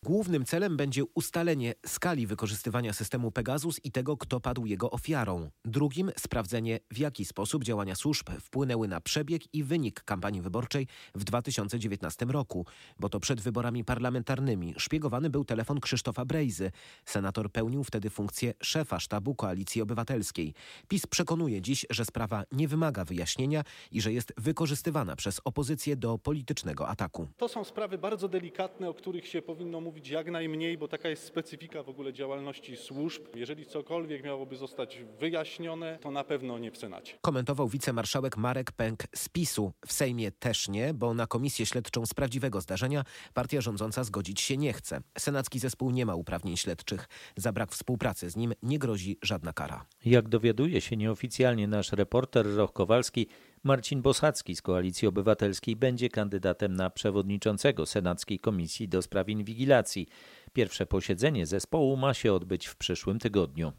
Głównym 0.04 0.44
celem 0.44 0.76
będzie 0.76 1.02
ustalenie 1.14 1.74
skali 1.86 2.26
wykorzystywania 2.26 2.92
systemu 2.92 3.30
Pegasus 3.30 3.80
i 3.84 3.92
tego, 3.92 4.16
kto 4.16 4.40
padł 4.40 4.66
jego 4.66 4.90
ofiarą. 4.90 5.50
Drugim 5.64 6.10
sprawdzenie, 6.18 6.80
w 6.90 6.98
jaki 6.98 7.24
sposób 7.24 7.64
działania 7.64 7.94
służb 7.94 8.30
wpłynęły 8.40 8.88
na 8.88 9.00
przebieg 9.00 9.54
i 9.54 9.64
wynik 9.64 10.04
kampanii 10.04 10.40
wyborczej 10.40 10.86
w 11.14 11.24
2019 11.24 12.26
roku, 12.28 12.66
bo 13.00 13.08
to 13.08 13.20
przed 13.20 13.40
wyborami 13.40 13.84
parlamentarnymi 13.84 14.74
szpiegowany 14.76 15.30
był 15.30 15.44
telefon 15.44 15.80
Krzysztofa 15.80 16.24
Brejzy. 16.24 16.70
Senator 17.04 17.52
pełnił 17.52 17.84
wtedy 17.84 18.10
funkcję 18.10 18.54
szefa 18.62 19.00
sztabu 19.00 19.34
Koalicji 19.34 19.82
Obywatelskiej. 19.82 20.54
PiS 20.88 21.06
przekonuje 21.06 21.62
dziś, 21.62 21.86
że 21.90 22.04
sprawa 22.04 22.44
nie 22.52 22.68
wymaga 22.68 23.04
wyjaśnienia 23.04 23.64
i 23.92 24.00
że 24.00 24.12
jest 24.12 24.32
wykorzystywana 24.36 25.16
przez 25.16 25.40
opozycję 25.44 25.96
do 25.96 26.18
politycznego 26.18 26.88
ataku. 26.88 27.28
To 27.36 27.48
są 27.48 27.64
sprawy 27.64 27.98
bardzo 27.98 28.28
delikatne, 28.28 28.88
o 28.88 28.94
których 28.94 29.26
się 29.26 29.42
powinno 29.42 29.80
mówić 29.80 29.89
jak 30.10 30.30
najmniej, 30.30 30.78
bo 30.78 30.88
taka 30.88 31.08
jest 31.08 31.24
specyfika 31.24 31.82
w 31.82 31.88
ogóle 31.88 32.12
działalności 32.12 32.76
służb. 32.76 33.22
Jeżeli 33.34 33.66
cokolwiek 33.66 34.24
miałoby 34.24 34.56
zostać 34.56 34.98
wyjaśnione, 35.18 35.98
to 36.02 36.10
na 36.10 36.24
pewno 36.24 36.58
nie 36.58 36.70
w 36.70 36.78
Senacie. 36.78 37.18
Komentował 37.20 37.68
wicemarszałek 37.68 38.36
Marek 38.36 38.72
Pęk 38.72 39.02
z 39.14 39.28
PiSu. 39.28 39.72
W 39.86 39.92
Sejmie 39.92 40.32
też 40.32 40.68
nie, 40.68 40.94
bo 40.94 41.14
na 41.14 41.26
komisję 41.26 41.66
śledczą 41.66 42.06
z 42.06 42.14
prawdziwego 42.14 42.60
zdarzenia 42.60 43.04
partia 43.34 43.60
rządząca 43.60 44.04
zgodzić 44.04 44.40
się 44.40 44.56
nie 44.56 44.72
chce. 44.72 45.00
Senacki 45.18 45.58
zespół 45.58 45.90
nie 45.90 46.06
ma 46.06 46.14
uprawnień 46.14 46.56
śledczych. 46.56 47.08
Za 47.36 47.52
brak 47.52 47.72
współpracy 47.72 48.30
z 48.30 48.36
nim 48.36 48.54
nie 48.62 48.78
grozi 48.78 49.18
żadna 49.22 49.52
kara. 49.52 49.86
Jak 50.04 50.28
dowiaduje 50.28 50.80
się 50.80 50.96
nieoficjalnie 50.96 51.68
nasz 51.68 51.92
reporter 51.92 52.46
Roch 52.56 52.72
Kowalski, 52.72 53.26
Marcin 53.64 54.02
Bosacki 54.02 54.56
z 54.56 54.62
Koalicji 54.62 55.08
Obywatelskiej 55.08 55.76
będzie 55.76 56.08
kandydatem 56.08 56.74
na 56.74 56.90
przewodniczącego 56.90 57.86
Senackiej 57.86 58.38
Komisji 58.38 58.88
do 58.88 59.02
Spraw 59.02 59.28
Inwigilacji. 59.28 60.06
Pierwsze 60.52 60.86
posiedzenie 60.86 61.46
zespołu 61.46 61.96
ma 61.96 62.14
się 62.14 62.32
odbyć 62.32 62.66
w 62.66 62.76
przyszłym 62.76 63.18
tygodniu. 63.18 63.72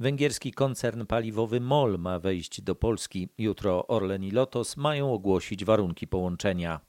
Węgierski 0.00 0.52
koncern 0.52 1.06
paliwowy 1.06 1.60
MOL 1.60 1.98
ma 1.98 2.18
wejść 2.18 2.60
do 2.60 2.74
Polski. 2.74 3.28
Jutro 3.38 3.86
Orlen 3.86 4.24
i 4.24 4.30
Lotos 4.30 4.76
mają 4.76 5.12
ogłosić 5.12 5.64
warunki 5.64 6.06
połączenia. 6.06 6.80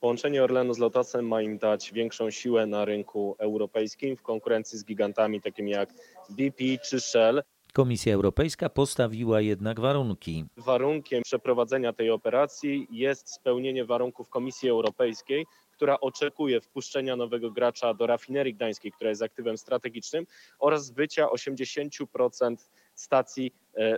Połączenie 0.00 0.44
Orlenu 0.44 0.74
z 0.74 0.78
Lotosem 0.78 1.28
ma 1.28 1.42
im 1.42 1.58
dać 1.58 1.92
większą 1.92 2.30
siłę 2.30 2.66
na 2.66 2.84
rynku 2.84 3.36
europejskim 3.38 4.16
w 4.16 4.22
konkurencji 4.22 4.78
z 4.78 4.84
gigantami 4.84 5.40
takimi 5.40 5.70
jak 5.70 5.94
BP 6.30 6.64
czy 6.84 7.00
Shell. 7.00 7.42
Komisja 7.72 8.14
Europejska 8.14 8.68
postawiła 8.68 9.40
jednak 9.40 9.80
warunki. 9.80 10.44
Warunkiem 10.56 11.22
przeprowadzenia 11.22 11.92
tej 11.92 12.10
operacji 12.10 12.86
jest 12.90 13.34
spełnienie 13.34 13.84
warunków 13.84 14.28
Komisji 14.28 14.68
Europejskiej, 14.68 15.46
która 15.72 16.00
oczekuje 16.00 16.60
wpuszczenia 16.60 17.16
nowego 17.16 17.50
gracza 17.50 17.94
do 17.94 18.06
rafinerii 18.06 18.54
gdańskiej, 18.54 18.92
która 18.92 19.10
jest 19.10 19.22
aktywem 19.22 19.58
strategicznym, 19.58 20.26
oraz 20.58 20.86
zbycia 20.86 21.26
80% 21.26 22.56
stacji 22.94 23.52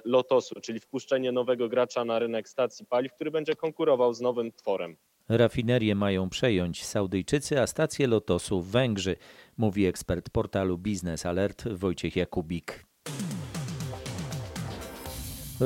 Lotosu, 0.04 0.60
czyli 0.60 0.80
wpuszczenie 0.80 1.32
nowego 1.32 1.68
gracza 1.68 2.04
na 2.04 2.18
rynek 2.18 2.48
stacji 2.48 2.86
paliw, 2.86 3.12
który 3.12 3.30
będzie 3.30 3.56
konkurował 3.56 4.14
z 4.14 4.20
nowym 4.20 4.52
tworem. 4.52 4.96
Rafinerię 5.28 5.94
mają 5.94 6.28
przejąć 6.28 6.84
Saudyjczycy, 6.84 7.60
a 7.60 7.66
stację 7.66 8.06
Lotosu 8.06 8.62
Węgrzy, 8.62 9.16
mówi 9.56 9.86
ekspert 9.86 10.30
portalu 10.30 10.78
Business 10.78 11.26
Alert 11.26 11.68
Wojciech 11.68 12.16
Jakubik. 12.16 12.91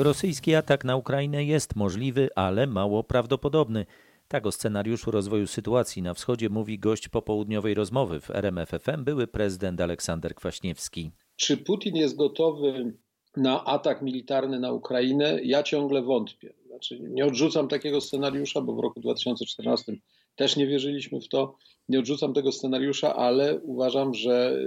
Rosyjski 0.03 0.55
atak 0.55 0.85
na 0.85 0.95
Ukrainę 0.95 1.43
jest 1.43 1.75
możliwy, 1.75 2.29
ale 2.35 2.67
mało 2.67 3.03
prawdopodobny. 3.03 3.85
Tak 4.27 4.45
o 4.45 4.51
scenariuszu 4.51 5.11
rozwoju 5.11 5.47
sytuacji 5.47 6.01
na 6.01 6.13
wschodzie 6.13 6.49
mówi 6.49 6.79
gość 6.79 7.07
popołudniowej 7.07 7.73
rozmowy 7.73 8.19
w 8.19 8.29
RMFFM, 8.29 9.03
były 9.03 9.27
prezydent 9.27 9.81
Aleksander 9.81 10.35
Kwaśniewski. 10.35 11.11
Czy 11.35 11.57
Putin 11.57 11.95
jest 11.95 12.15
gotowy 12.15 12.93
na 13.37 13.65
atak 13.65 14.01
militarny 14.01 14.59
na 14.59 14.71
Ukrainę? 14.71 15.39
Ja 15.43 15.63
ciągle 15.63 16.01
wątpię. 16.01 16.53
Znaczy, 16.67 16.99
nie 16.99 17.25
odrzucam 17.25 17.67
takiego 17.67 18.01
scenariusza, 18.01 18.61
bo 18.61 18.75
w 18.75 18.79
roku 18.79 18.99
2014 18.99 19.93
też 20.35 20.55
nie 20.55 20.67
wierzyliśmy 20.67 21.21
w 21.21 21.27
to. 21.27 21.55
Nie 21.89 21.99
odrzucam 21.99 22.33
tego 22.33 22.51
scenariusza, 22.51 23.15
ale 23.15 23.59
uważam, 23.59 24.13
że 24.13 24.59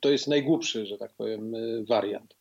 to 0.00 0.10
jest 0.10 0.28
najgłupszy, 0.28 0.86
że 0.86 0.98
tak 0.98 1.14
powiem, 1.16 1.52
wariant. 1.88 2.36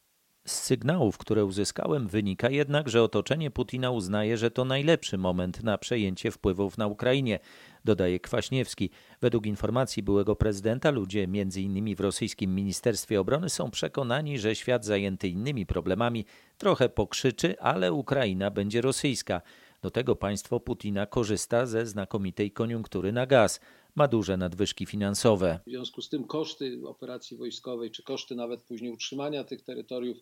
Z 0.47 0.51
sygnałów, 0.51 1.17
które 1.17 1.45
uzyskałem, 1.45 2.07
wynika 2.07 2.49
jednak, 2.49 2.89
że 2.89 3.03
otoczenie 3.03 3.51
Putina 3.51 3.91
uznaje, 3.91 4.37
że 4.37 4.51
to 4.51 4.65
najlepszy 4.65 5.17
moment 5.17 5.63
na 5.63 5.77
przejęcie 5.77 6.31
wpływów 6.31 6.77
na 6.77 6.87
Ukrainie, 6.87 7.39
dodaje 7.85 8.19
Kwaśniewski. 8.19 8.89
Według 9.21 9.45
informacji 9.45 10.03
byłego 10.03 10.35
prezydenta, 10.35 10.91
ludzie 10.91 11.23
m.in. 11.23 11.95
w 11.95 11.99
rosyjskim 11.99 12.55
Ministerstwie 12.55 13.21
Obrony 13.21 13.49
są 13.49 13.71
przekonani, 13.71 14.39
że 14.39 14.55
świat 14.55 14.85
zajęty 14.85 15.27
innymi 15.27 15.65
problemami 15.65 16.25
trochę 16.57 16.89
pokrzyczy, 16.89 17.59
ale 17.59 17.93
Ukraina 17.93 18.51
będzie 18.51 18.81
rosyjska. 18.81 19.41
Do 19.81 19.91
tego 19.91 20.15
państwo 20.15 20.59
Putina 20.59 21.05
korzysta 21.05 21.65
ze 21.65 21.85
znakomitej 21.85 22.51
koniunktury 22.51 23.11
na 23.11 23.25
gaz. 23.25 23.59
ma 23.95 24.07
duże 24.07 24.37
nadwyżki 24.37 24.85
finansowe. 24.85 25.59
W 25.67 25.69
związku 25.69 26.01
z 26.01 26.09
tym 26.09 26.23
koszty 26.23 26.81
operacji 26.85 27.37
wojskowej, 27.37 27.91
czy 27.91 28.03
koszty 28.03 28.35
nawet 28.35 28.61
później 28.61 28.91
utrzymania 28.91 29.43
tych 29.43 29.61
terytoriów, 29.61 30.17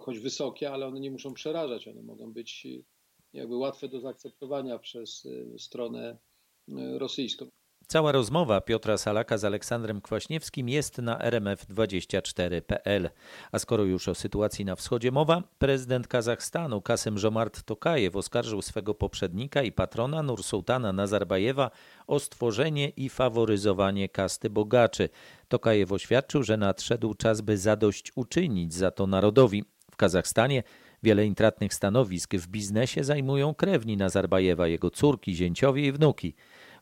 choć 0.00 0.18
wysokie, 0.18 0.70
ale 0.70 0.86
one 0.86 1.00
nie 1.00 1.10
muszą 1.10 1.34
przerażać, 1.34 1.88
one 1.88 2.02
mogą 2.02 2.32
być 2.32 2.66
jakby 3.32 3.56
łatwe 3.56 3.88
do 3.88 4.00
zaakceptowania 4.00 4.78
przez 4.78 5.28
stronę 5.58 6.18
rosyjską. 6.98 7.48
Cała 7.90 8.12
rozmowa 8.12 8.60
Piotra 8.60 8.98
Salaka 8.98 9.38
z 9.38 9.44
Aleksandrem 9.44 10.00
Kwaśniewskim 10.00 10.68
jest 10.68 10.98
na 10.98 11.18
rmf24.pl. 11.18 13.10
A 13.52 13.58
skoro 13.58 13.84
już 13.84 14.08
o 14.08 14.14
sytuacji 14.14 14.64
na 14.64 14.76
wschodzie 14.76 15.12
mowa, 15.12 15.42
prezydent 15.58 16.08
Kazachstanu 16.08 16.82
Kasym 16.82 17.18
Żomart 17.18 17.62
Tokajew 17.62 18.16
oskarżył 18.16 18.62
swego 18.62 18.94
poprzednika 18.94 19.62
i 19.62 19.72
patrona 19.72 20.22
Nursultana 20.22 20.92
Nazarbajewa 20.92 21.70
o 22.06 22.20
stworzenie 22.20 22.88
i 22.88 23.08
faworyzowanie 23.08 24.08
kasty 24.08 24.50
bogaczy. 24.50 25.08
Tokajew 25.48 25.92
oświadczył, 25.92 26.42
że 26.42 26.56
nadszedł 26.56 27.14
czas, 27.14 27.40
by 27.40 27.58
zadość 27.58 28.12
uczynić 28.14 28.74
za 28.74 28.90
to 28.90 29.06
narodowi. 29.06 29.64
W 29.90 29.96
Kazachstanie 29.96 30.62
Wiele 31.02 31.26
intratnych 31.26 31.74
stanowisk 31.74 32.34
w 32.34 32.48
biznesie 32.48 33.04
zajmują 33.04 33.54
krewni 33.54 33.96
Nazarbajewa, 33.96 34.68
jego 34.68 34.90
córki, 34.90 35.34
zięciowie 35.34 35.86
i 35.86 35.92
wnuki. 35.92 36.34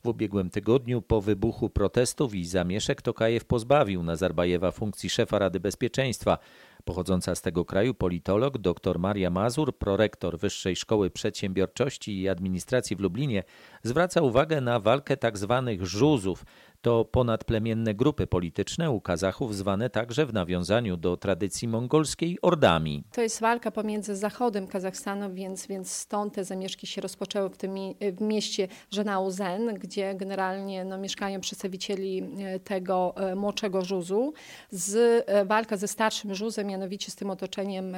W 0.06 0.08
ubiegłym 0.08 0.50
tygodniu 0.50 1.02
po 1.02 1.20
wybuchu 1.20 1.70
protestów 1.70 2.34
i 2.34 2.44
zamieszek 2.44 3.02
Tokajew 3.02 3.44
pozbawił 3.44 4.02
Nazarbajewa 4.02 4.70
funkcji 4.70 5.10
szefa 5.10 5.38
Rady 5.38 5.60
Bezpieczeństwa. 5.60 6.38
Pochodząca 6.84 7.34
z 7.34 7.42
tego 7.42 7.64
kraju 7.64 7.94
politolog 7.94 8.58
dr 8.58 8.98
Maria 8.98 9.30
Mazur, 9.30 9.78
prorektor 9.78 10.38
Wyższej 10.38 10.76
Szkoły 10.76 11.10
Przedsiębiorczości 11.10 12.20
i 12.20 12.28
Administracji 12.28 12.96
w 12.96 13.00
Lublinie, 13.00 13.42
zwraca 13.82 14.22
uwagę 14.22 14.60
na 14.60 14.80
walkę 14.80 15.16
tzw. 15.16 15.62
Tak 15.66 15.86
żuzów, 15.86 16.44
to 16.86 17.04
ponadplemienne 17.04 17.94
grupy 17.94 18.26
polityczne 18.26 18.90
u 18.90 19.00
Kazachów 19.00 19.56
zwane 19.56 19.90
także 19.90 20.26
w 20.26 20.32
nawiązaniu 20.32 20.96
do 20.96 21.16
tradycji 21.16 21.68
mongolskiej 21.68 22.38
ordami. 22.42 23.04
To 23.12 23.22
jest 23.22 23.40
walka 23.40 23.70
pomiędzy 23.70 24.16
zachodem 24.16 24.66
Kazachstanu, 24.66 25.34
więc, 25.34 25.66
więc 25.66 25.90
stąd 25.90 26.34
te 26.34 26.44
zamieszki 26.44 26.86
się 26.86 27.00
rozpoczęły 27.00 27.50
w 27.50 27.56
tym 27.56 27.74
w 28.12 28.20
mieście 28.20 28.68
Żenauzen, 28.90 29.74
gdzie 29.74 30.14
generalnie 30.14 30.84
no, 30.84 30.98
mieszkają 30.98 31.40
przedstawicieli 31.40 32.22
e, 32.38 32.60
tego 32.60 33.14
e, 33.16 33.34
młodszego 33.34 33.84
żuzu. 33.84 34.32
Z, 34.70 35.24
e, 35.26 35.44
walka 35.44 35.76
ze 35.76 35.88
starszym 35.88 36.34
żuzem, 36.34 36.66
mianowicie 36.66 37.10
z 37.10 37.16
tym 37.16 37.30
otoczeniem 37.30 37.96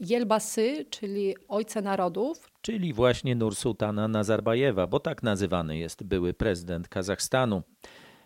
Jelbasy, 0.00 0.86
czyli 0.90 1.36
ojca 1.48 1.80
narodów, 1.80 2.51
czyli 2.62 2.92
właśnie 2.92 3.34
Nursultana 3.34 4.08
Nazarbajewa, 4.08 4.86
bo 4.86 5.00
tak 5.00 5.22
nazywany 5.22 5.78
jest 5.78 6.02
były 6.02 6.34
prezydent 6.34 6.88
Kazachstanu. 6.88 7.62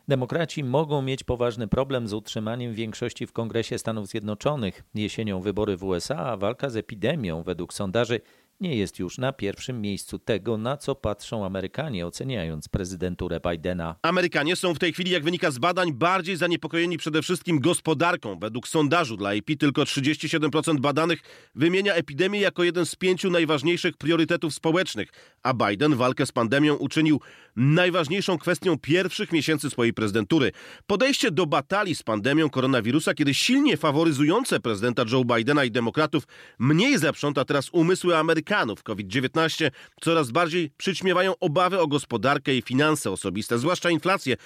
Demokraci 0.09 0.64
mogą 0.64 1.02
mieć 1.02 1.25
poważny 1.25 1.69
problem 1.69 2.09
z 2.09 2.12
utrzymaniem 2.12 2.75
większości 2.75 3.26
w 3.26 3.33
Kongresie 3.33 3.78
Stanów 3.78 4.07
Zjednoczonych. 4.07 4.85
Jesienią 4.95 5.40
wybory 5.40 5.76
w 5.76 5.85
USA, 5.85 6.16
a 6.19 6.37
walka 6.37 6.71
z 6.71 6.76
epidemią, 6.76 7.43
według 7.43 7.75
sondaży, 7.75 8.21
nie 8.61 8.77
jest 8.77 8.99
już 8.99 9.19
na 9.19 9.33
pierwszym 9.33 9.81
miejscu 9.81 10.19
tego, 10.19 10.57
na 10.57 10.77
co 10.77 10.95
patrzą 10.95 11.47
Amerykanie, 11.47 12.07
oceniając 12.07 12.69
prezydenturę 12.69 13.41
Bidena. 13.51 13.97
Amerykanie 14.03 14.57
są 14.57 14.75
w 14.75 14.79
tej 14.79 14.93
chwili, 14.93 15.11
jak 15.11 15.25
wynika 15.25 15.51
z 15.51 15.59
badań, 15.59 15.93
bardziej 15.93 16.37
zaniepokojeni 16.37 16.99
przede 16.99 17.23
wszystkim 17.23 17.61
gospodarką. 17.61 18.39
Według 18.39 18.69
sondażu 18.69 19.17
dla 19.17 19.31
AP 19.31 19.59
tylko 19.59 19.83
37% 19.83 20.81
badanych 20.81 21.21
wymienia 21.55 21.95
epidemię 21.95 22.41
jako 22.41 22.65
jeden 22.65 22.87
z 22.87 22.95
pięciu 22.95 23.31
najważniejszych 23.31 23.97
priorytetów 23.97 24.55
społecznych, 24.55 25.09
a 25.43 25.55
Biden 25.55 25.95
walkę 25.95 26.27
z 26.27 26.33
pandemią 26.33 26.75
uczynił 26.75 27.21
najważniejszą 27.57 28.39
kwestią 28.39 28.79
pierwszych 28.79 29.33
miesięcy 29.33 29.71
swojej 29.71 29.93
prezydentury. 29.93 30.53
Podejście 30.87 31.31
do 31.31 31.47
batalii 31.47 31.95
z 31.95 32.03
pandemią 32.03 32.51
koronawirusa, 32.51 33.15
kiedy 33.15 33.35
silnie 33.35 33.77
faworyzujące 33.77 34.61
prezydenta 34.61 35.03
Joe 35.13 35.25
Bidena 35.25 35.65
i 35.65 35.71
demokratów, 35.71 36.27
mniej 36.59 36.99
zaprząta 36.99 37.45
teraz 37.45 37.69
umysły 37.73 38.17
Amerykanów. 38.17 38.46
COVID-19 38.83 39.71
coraz 40.00 40.31
bardziej 40.31 40.71
przyćmiewają 40.76 41.35
obawy 41.41 41.81
o 41.81 41.87
gospodarkę 41.87 42.57
i 42.57 42.62
finanse 42.62 43.11
osobiste, 43.11 43.59
zwłaszcza 43.59 43.91
inflację, 43.91 44.37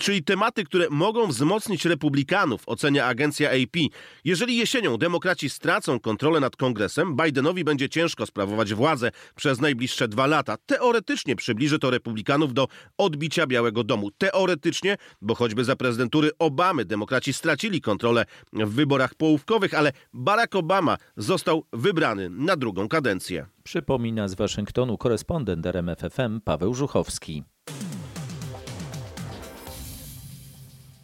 czyli 0.00 0.24
tematy, 0.24 0.64
które 0.64 0.86
mogą 0.90 1.26
wzmocnić 1.26 1.84
republikanów, 1.84 2.62
ocenia 2.66 3.06
agencja 3.06 3.50
AP. 3.50 3.76
Jeżeli 4.24 4.56
jesienią 4.56 4.96
demokraci 4.96 5.50
stracą 5.50 6.00
kontrolę 6.00 6.40
nad 6.40 6.56
kongresem, 6.56 7.16
Bidenowi 7.16 7.64
będzie 7.64 7.88
ciężko 7.88 8.26
sprawować 8.26 8.74
władzę 8.74 9.10
przez 9.36 9.60
najbliższe 9.60 10.08
dwa 10.08 10.26
lata. 10.26 10.56
Teoretycznie 10.66 11.36
przybliży 11.36 11.78
to 11.78 11.90
republikanów 11.90 12.54
do 12.54 12.68
odbicia 12.98 13.46
Białego 13.46 13.84
Domu. 13.84 14.10
Teoretycznie, 14.10 14.96
bo 15.22 15.34
choćby 15.34 15.64
za 15.64 15.76
prezydentury 15.76 16.30
Obamy 16.38 16.84
demokraci 16.84 17.32
stracili 17.32 17.80
kontrolę 17.80 18.24
w 18.52 18.74
wyborach 18.74 19.14
połówkowych, 19.14 19.74
ale 19.74 19.92
Barack 20.12 20.54
Obama 20.54 20.96
został 21.16 21.64
wybrany 21.72 22.30
na 22.30 22.56
drugą 22.56 22.88
kadencję. 22.88 23.46
Przypomina 23.64 24.28
z 24.28 24.34
Waszyngtonu 24.34 24.98
korespondent 24.98 25.66
RMFFM 25.66 26.40
Paweł 26.40 26.74
Żuchowski. 26.74 27.44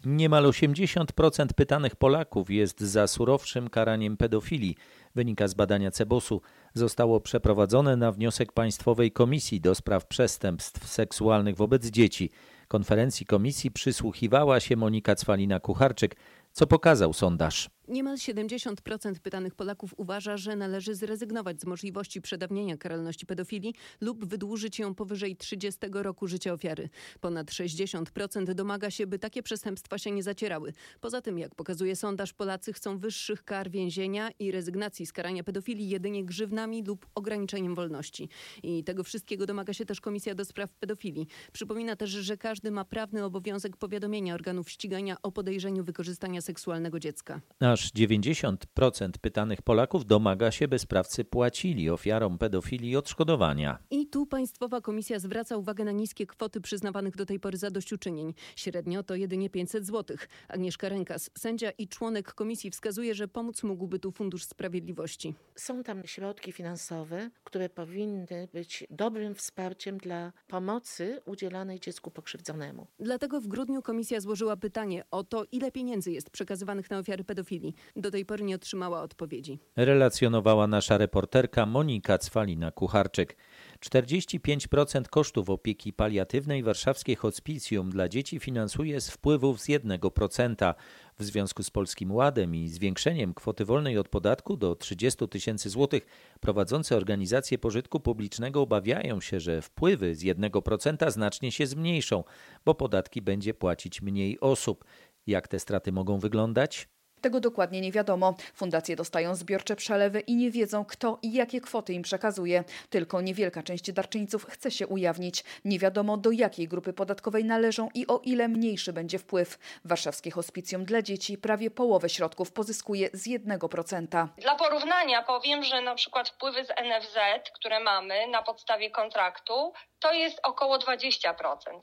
Niemal 0.05 0.43
80% 0.43 1.47
pytanych 1.55 1.95
Polaków 1.95 2.49
jest 2.49 2.79
za 2.81 3.07
surowszym 3.07 3.69
karaniem 3.69 4.17
pedofilii, 4.17 4.75
wynika 5.15 5.47
z 5.47 5.53
badania 5.53 5.91
Cebosu. 5.91 6.41
Zostało 6.73 7.21
przeprowadzone 7.21 7.95
na 7.95 8.11
wniosek 8.11 8.51
Państwowej 8.51 9.11
Komisji 9.11 9.61
do 9.61 9.75
Spraw 9.75 10.05
Przestępstw 10.05 10.87
Seksualnych 10.87 11.55
wobec 11.55 11.85
Dzieci. 11.85 12.29
Konferencji 12.67 13.25
komisji 13.25 13.71
przysłuchiwała 13.71 14.59
się 14.59 14.75
Monika 14.75 15.13
Cwalina-Kucharczyk, 15.15 16.15
co 16.51 16.67
pokazał 16.67 17.13
sondaż. 17.13 17.69
Niemal 17.87 18.15
70% 18.15 19.15
pytanych 19.19 19.55
Polaków 19.55 19.93
uważa, 19.97 20.37
że 20.37 20.55
należy 20.55 20.95
zrezygnować 20.95 21.61
z 21.61 21.65
możliwości 21.65 22.21
przedawnienia 22.21 22.77
karalności 22.77 23.25
pedofilii 23.25 23.73
lub 24.01 24.25
wydłużyć 24.25 24.79
ją 24.79 24.95
powyżej 24.95 25.35
30 25.35 25.79
roku 25.91 26.27
życia 26.27 26.53
ofiary. 26.53 26.89
Ponad 27.19 27.47
60% 27.47 28.53
domaga 28.53 28.91
się, 28.91 29.07
by 29.07 29.19
takie 29.19 29.43
przestępstwa 29.43 29.97
się 29.97 30.11
nie 30.11 30.23
zacierały. 30.23 30.73
Poza 31.01 31.21
tym, 31.21 31.39
jak 31.39 31.55
pokazuje 31.55 31.95
sondaż, 31.95 32.33
Polacy 32.33 32.73
chcą 32.73 32.97
wyższych 32.99 33.43
kar 33.43 33.69
więzienia 33.69 34.29
i 34.39 34.51
rezygnacji 34.51 35.05
z 35.05 35.13
karania 35.13 35.43
pedofilii 35.43 35.89
jedynie 35.89 36.25
grzywnami 36.25 36.83
lub 36.83 37.07
ograniczeniem 37.15 37.75
wolności. 37.75 38.29
I 38.63 38.83
tego 38.83 39.03
wszystkiego 39.03 39.45
domaga 39.45 39.73
się 39.73 39.85
też 39.85 40.01
Komisja 40.01 40.35
do 40.35 40.45
Spraw 40.45 40.73
Pedofilii. 40.73 41.27
Przypomina 41.51 41.95
też, 41.95 42.09
że 42.09 42.37
każdy 42.37 42.71
ma 42.71 42.85
prawny 42.85 43.23
obowiązek 43.23 43.77
powiadomienia 43.77 44.33
organów 44.33 44.69
ścigania 44.69 45.17
o 45.23 45.31
podejrzeniu 45.31 45.83
wykorzystania 45.83 46.41
seksualnego 46.41 46.99
dziecka. 46.99 47.41
Aż 47.77 47.91
90% 47.93 49.11
pytanych 49.21 49.61
Polaków 49.61 50.05
domaga 50.05 50.51
się, 50.51 50.67
by 50.67 50.79
sprawcy 50.79 51.25
płacili 51.25 51.89
ofiarom 51.89 52.37
pedofilii 52.37 52.95
odszkodowania. 52.95 53.77
I 53.91 54.07
tu 54.07 54.25
Państwowa 54.25 54.81
Komisja 54.81 55.19
zwraca 55.19 55.57
uwagę 55.57 55.83
na 55.83 55.91
niskie 55.91 56.27
kwoty 56.27 56.61
przyznawanych 56.61 57.15
do 57.15 57.25
tej 57.25 57.39
pory 57.39 57.57
zadośćuczynień. 57.57 58.33
Średnio 58.55 59.03
to 59.03 59.15
jedynie 59.15 59.49
500 59.49 59.85
zł. 59.85 60.17
Agnieszka 60.47 60.89
Rękas, 60.89 61.29
sędzia 61.37 61.71
i 61.71 61.87
członek 61.87 62.33
komisji 62.33 62.71
wskazuje, 62.71 63.15
że 63.15 63.27
pomóc 63.27 63.63
mógłby 63.63 63.99
tu 63.99 64.11
Fundusz 64.11 64.43
Sprawiedliwości. 64.43 65.33
Są 65.55 65.83
tam 65.83 66.03
środki 66.05 66.51
finansowe, 66.51 67.29
które 67.43 67.69
powinny 67.69 68.47
być 68.53 68.83
dobrym 68.89 69.35
wsparciem 69.35 69.97
dla 69.97 70.31
pomocy 70.47 71.21
udzielanej 71.25 71.79
dziecku 71.79 72.11
pokrzywdzonemu. 72.11 72.87
Dlatego 72.99 73.41
w 73.41 73.47
grudniu 73.47 73.81
komisja 73.81 74.19
złożyła 74.19 74.57
pytanie 74.57 75.03
o 75.11 75.23
to, 75.23 75.43
ile 75.51 75.71
pieniędzy 75.71 76.11
jest 76.11 76.29
przekazywanych 76.29 76.89
na 76.89 76.97
ofiary 76.99 77.23
pedofilii. 77.23 77.66
Do 77.95 78.11
tej 78.11 78.25
pory 78.25 78.43
nie 78.43 78.55
otrzymała 78.55 79.01
odpowiedzi. 79.01 79.59
Relacjonowała 79.75 80.67
nasza 80.67 80.97
reporterka 80.97 81.65
Monika 81.65 82.17
Cwalina-Kucharczyk. 82.17 83.35
45% 83.79 85.07
kosztów 85.09 85.49
opieki 85.49 85.93
paliatywnej 85.93 86.63
warszawskie 86.63 87.15
hospicjum 87.15 87.89
dla 87.89 88.09
dzieci 88.09 88.39
finansuje 88.39 89.01
z 89.01 89.09
wpływów 89.09 89.61
z 89.61 89.67
1%. 89.67 90.73
W 91.19 91.23
związku 91.23 91.63
z 91.63 91.71
Polskim 91.71 92.11
Ładem 92.11 92.55
i 92.55 92.67
zwiększeniem 92.67 93.33
kwoty 93.33 93.65
wolnej 93.65 93.97
od 93.97 94.09
podatku 94.09 94.57
do 94.57 94.75
30 94.75 95.27
tysięcy 95.27 95.69
złotych 95.69 96.05
prowadzące 96.39 96.97
organizacje 96.97 97.57
pożytku 97.57 97.99
publicznego 97.99 98.61
obawiają 98.61 99.21
się, 99.21 99.39
że 99.39 99.61
wpływy 99.61 100.15
z 100.15 100.23
1% 100.23 101.11
znacznie 101.11 101.51
się 101.51 101.67
zmniejszą, 101.67 102.23
bo 102.65 102.75
podatki 102.75 103.21
będzie 103.21 103.53
płacić 103.53 104.01
mniej 104.01 104.39
osób. 104.39 104.85
Jak 105.27 105.47
te 105.47 105.59
straty 105.59 105.91
mogą 105.91 106.19
wyglądać? 106.19 106.89
Tego 107.21 107.39
dokładnie 107.39 107.81
nie 107.81 107.91
wiadomo. 107.91 108.35
Fundacje 108.53 108.95
dostają 108.95 109.35
zbiorcze 109.35 109.75
przelewy 109.75 110.19
i 110.19 110.35
nie 110.35 110.51
wiedzą, 110.51 110.85
kto 110.85 111.19
i 111.21 111.33
jakie 111.33 111.61
kwoty 111.61 111.93
im 111.93 112.01
przekazuje. 112.01 112.63
Tylko 112.89 113.21
niewielka 113.21 113.63
część 113.63 113.91
darczyńców 113.91 114.45
chce 114.45 114.71
się 114.71 114.87
ujawnić. 114.87 115.43
Nie 115.65 115.79
wiadomo, 115.79 116.17
do 116.17 116.31
jakiej 116.31 116.67
grupy 116.67 116.93
podatkowej 116.93 117.45
należą 117.45 117.89
i 117.93 118.07
o 118.07 118.21
ile 118.23 118.47
mniejszy 118.47 118.93
będzie 118.93 119.19
wpływ. 119.19 119.57
Warszawskie 119.85 120.31
Hospicjum 120.31 120.85
dla 120.85 121.01
Dzieci 121.01 121.37
prawie 121.37 121.71
połowę 121.71 122.09
środków 122.09 122.51
pozyskuje 122.51 123.09
z 123.13 123.27
1%. 123.27 124.27
Dla 124.37 124.55
porównania 124.55 125.23
powiem, 125.23 125.63
że 125.63 125.81
na 125.81 125.95
przykład 125.95 126.29
wpływy 126.29 126.65
z 126.65 126.69
NFZ, 126.69 127.17
które 127.55 127.79
mamy 127.79 128.27
na 128.27 128.43
podstawie 128.43 128.91
kontraktu, 128.91 129.73
to 129.99 130.13
jest 130.13 130.39
około 130.43 130.77
20%, 130.77 131.33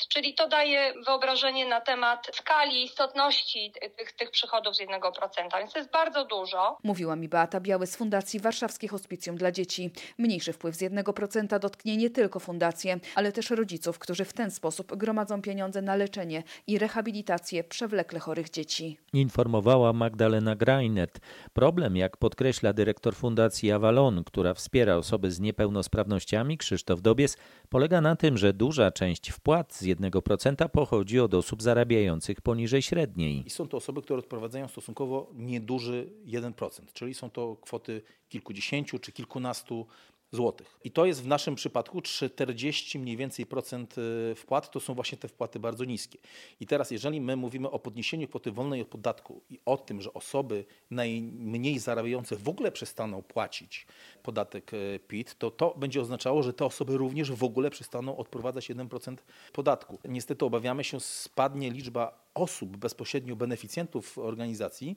czyli 0.09 0.35
to 0.35 0.49
daje 0.49 0.95
wyobrażenie 1.07 1.67
na 1.67 1.81
temat 1.81 2.31
skali, 2.33 2.85
istotności 2.85 3.73
tych, 3.97 4.13
tych 4.13 4.31
przychodów 4.31 4.77
z 4.77 4.81
1%, 4.81 5.24
więc 5.59 5.73
to 5.73 5.79
jest 5.79 5.91
bardzo 5.91 6.25
dużo. 6.25 6.79
Mówiła 6.83 7.17
mi 7.17 7.29
Beata 7.29 7.61
Biały 7.61 7.87
z 7.87 7.97
Fundacji 7.97 8.41
Warszawskie 8.41 8.89
Hospicjum 8.89 9.37
dla 9.37 9.53
Dzieci. 9.53 9.91
Mniejszy 10.19 10.53
wpływ 10.53 10.77
z 10.77 10.81
1% 10.81 11.59
dotknie 11.59 11.97
nie 11.97 12.11
tylko 12.11 12.41
fundację, 12.41 13.01
ale 13.15 13.33
też 13.33 13.51
rodziców, 13.51 13.99
którzy 13.99 14.25
w 14.25 14.33
ten 14.33 14.51
sposób 14.51 14.97
gromadzą 14.97 15.43
pieniądze 15.43 15.83
na 15.83 15.97
leczenie 15.97 16.43
i 16.67 16.79
rehabilitację 16.79 17.65
przewlekle 17.65 18.19
chorych 18.19 18.51
dzieci. 18.51 18.99
Informowała 19.13 19.93
Magdalena 19.93 20.57
Grainet. 20.57 21.21
Problem, 21.53 21.97
jak 21.97 22.17
podkreśla 22.17 22.73
dyrektor 22.73 23.15
Fundacji 23.15 23.73
Avalon, 23.73 24.25
która 24.25 24.55
wspiera 24.55 24.97
osoby 24.97 25.31
z 25.31 25.41
niepełnosprawnościami, 25.41 26.59
Krzysztof 26.59 27.01
Dobies, 27.01 27.37
polega 27.69 28.01
na 28.01 28.17
tym, 28.17 28.39
że 28.39 28.53
duża 28.53 28.91
część 28.91 29.31
wpłat 29.31 29.75
z 29.75 29.83
1% 29.83 30.69
pochodzi 30.69 31.21
od 31.21 31.35
osób 31.35 31.63
zarabiających 31.63 32.41
poniżej 32.41 32.83
średniej. 32.83 33.47
I 33.47 33.51
są 33.51 33.69
to 33.69 33.77
osoby, 33.77 34.03
które 34.03 34.19
odprowadzają 34.19 34.69
stosunkowo 34.69 35.14
nieduży 35.35 36.11
1%, 36.27 36.83
czyli 36.93 37.15
są 37.15 37.31
to 37.31 37.57
kwoty 37.57 38.03
kilkudziesięciu 38.29 38.99
czy 38.99 39.13
kilkunastu 39.13 39.87
złotych. 40.35 40.79
I 40.85 40.91
to 40.91 41.07
jest 41.07 41.23
w 41.23 41.27
naszym 41.27 41.55
przypadku 41.55 42.01
40 42.01 42.99
mniej 42.99 43.17
więcej 43.17 43.47
procent 43.47 43.95
y, 43.99 44.35
wpłat, 44.35 44.71
to 44.71 44.81
są 44.81 44.95
właśnie 44.95 45.19
te 45.19 45.29
wpłaty 45.29 45.59
bardzo 45.59 45.85
niskie. 45.85 46.19
I 46.61 46.67
teraz 46.67 46.91
jeżeli 46.91 47.21
my 47.21 47.37
mówimy 47.37 47.71
o 47.71 47.79
podniesieniu 47.79 48.29
kwoty 48.29 48.53
wolnej 48.53 48.83
od 48.83 48.89
podatku 48.89 49.43
i 49.51 49.61
o 49.65 49.77
tym, 49.77 50.01
że 50.01 50.15
osoby 50.15 50.65
najmniej 50.91 51.79
zarabiające 51.79 52.37
w 52.37 52.49
ogóle 52.49 52.73
przestaną 52.73 53.23
płacić 53.23 53.87
podatek 54.23 54.75
y, 54.75 55.01
PIT, 55.09 55.39
to 55.39 55.51
to 55.51 55.75
będzie 55.77 56.01
oznaczało, 56.01 56.43
że 56.43 56.53
te 56.53 56.65
osoby 56.65 56.97
również 56.97 57.33
w 57.33 57.45
ogóle 57.45 57.71
przestaną 57.71 58.17
odprowadzać 58.17 58.71
1% 58.71 59.17
podatku. 59.53 59.99
Niestety 60.05 60.45
obawiamy 60.45 60.85
się, 60.85 61.01
spadnie 61.01 61.71
liczba 61.71 62.24
osób 62.35 62.77
bezpośrednio 62.77 63.37
beneficjentów 63.37 64.19
organizacji, 64.19 64.97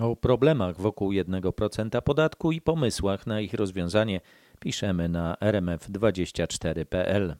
o 0.00 0.16
problemach 0.16 0.80
wokół 0.80 1.12
1% 1.12 2.02
podatku 2.02 2.52
i 2.52 2.60
pomysłach 2.60 3.26
na 3.26 3.40
ich 3.40 3.54
rozwiązanie 3.54 4.20
piszemy 4.60 5.08
na 5.08 5.36
rmf24.pl. 5.40 7.36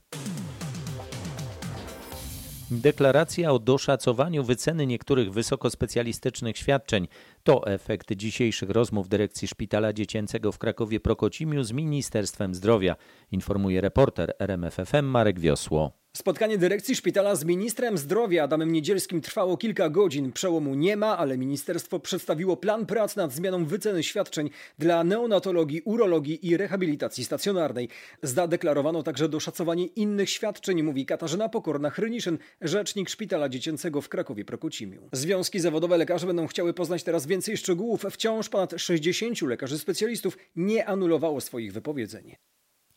Deklaracja 2.70 3.53
o 3.53 3.59
doszacowaniu 3.59 4.44
wyceny 4.44 4.87
niektórych 4.87 5.33
wysokospecjalistycznych 5.33 6.59
świadczeń 6.59 7.09
to 7.47 7.67
efekt 7.67 8.13
dzisiejszych 8.13 8.71
rozmów 8.71 9.09
dyrekcji 9.09 9.49
Szpitala 9.49 9.93
Dziecięcego 9.93 10.53
w 10.53 10.59
Krakowie 10.59 11.01
Prokocimiu 11.01 11.65
z 11.65 11.73
Ministerstwem 11.73 12.55
Zdrowia, 12.55 12.97
informuje 13.33 13.81
reporter 13.81 14.35
RMFFM 14.39 15.05
Marek 15.05 15.41
Wiosło. 15.41 15.93
Spotkanie 16.17 16.59
dyrekcji 16.59 16.97
szpitala 16.97 17.35
z 17.35 17.45
ministrem 17.45 17.99
zdrowia 17.99 18.45
Adamem 18.45 18.73
Niedzielskim 18.73 19.21
trwało 19.21 19.57
kilka 19.57 19.89
godzin. 19.89 20.33
Przełomu 20.33 20.75
nie 20.75 20.97
ma, 20.97 21.19
ale 21.19 21.39
ministerstwo 21.39 22.01
przedstawiło 22.01 22.57
plan 22.57 22.87
prac 22.87 23.17
nad 23.17 23.33
zmianą 23.33 23.65
wyceny 23.65 24.03
świadczeń 24.03 24.51
dla 24.79 25.05
neonatologii, 25.05 25.83
urologii 25.85 26.49
i 26.49 26.57
rehabilitacji 26.57 27.25
stacjonarnej. 27.25 27.89
Zadeklarowano 28.23 29.03
także 29.03 29.29
doszacowanie 29.29 29.87
innych 29.87 30.31
świadczeń, 30.31 30.83
mówi 30.83 31.07
Katarzyna 31.07 31.49
Pokorna-Hryniszyn, 31.49 32.39
rzecznik 32.61 33.09
szpitala 33.09 33.49
dziecięcego 33.49 34.01
w 34.01 34.09
Krakowie 34.09 34.45
Prokocimiu. 34.45 35.09
Związki 35.13 35.61
zawodowe 35.61 35.99
lekarzy 35.99 36.27
będą 36.27 36.47
chciały 36.47 36.75
poznać 36.75 37.03
teraz 37.03 37.27
więcej 37.27 37.36
szczegółów. 37.57 38.05
Wciąż 38.11 38.49
ponad 38.49 38.75
60 38.77 39.42
lekarzy 39.42 39.79
specjalistów 39.79 40.38
nie 40.57 40.87
anulowało 40.87 41.40
swoich 41.40 41.72
wypowiedzeń. 41.72 42.37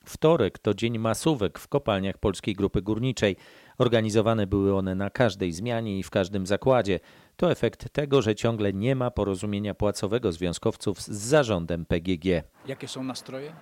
Wtorek 0.05 0.59
to 0.59 0.73
dzień 0.73 0.97
masówek 0.97 1.59
w 1.59 1.67
kopalniach 1.67 2.17
Polskiej 2.17 2.55
Grupy 2.55 2.81
Górniczej. 2.81 3.35
Organizowane 3.77 4.47
były 4.47 4.75
one 4.75 4.95
na 4.95 5.09
każdej 5.09 5.51
zmianie 5.51 5.99
i 5.99 6.03
w 6.03 6.09
każdym 6.09 6.47
zakładzie. 6.47 6.99
To 7.35 7.51
efekt 7.51 7.93
tego, 7.93 8.21
że 8.21 8.35
ciągle 8.35 8.73
nie 8.73 8.95
ma 8.95 9.11
porozumienia 9.11 9.73
płacowego 9.73 10.31
związkowców 10.31 11.01
z 11.01 11.09
zarządem 11.09 11.85
PGG. 11.85 12.43
Jakie 12.67 12.87
są 12.87 13.03
nastroje? 13.03 13.53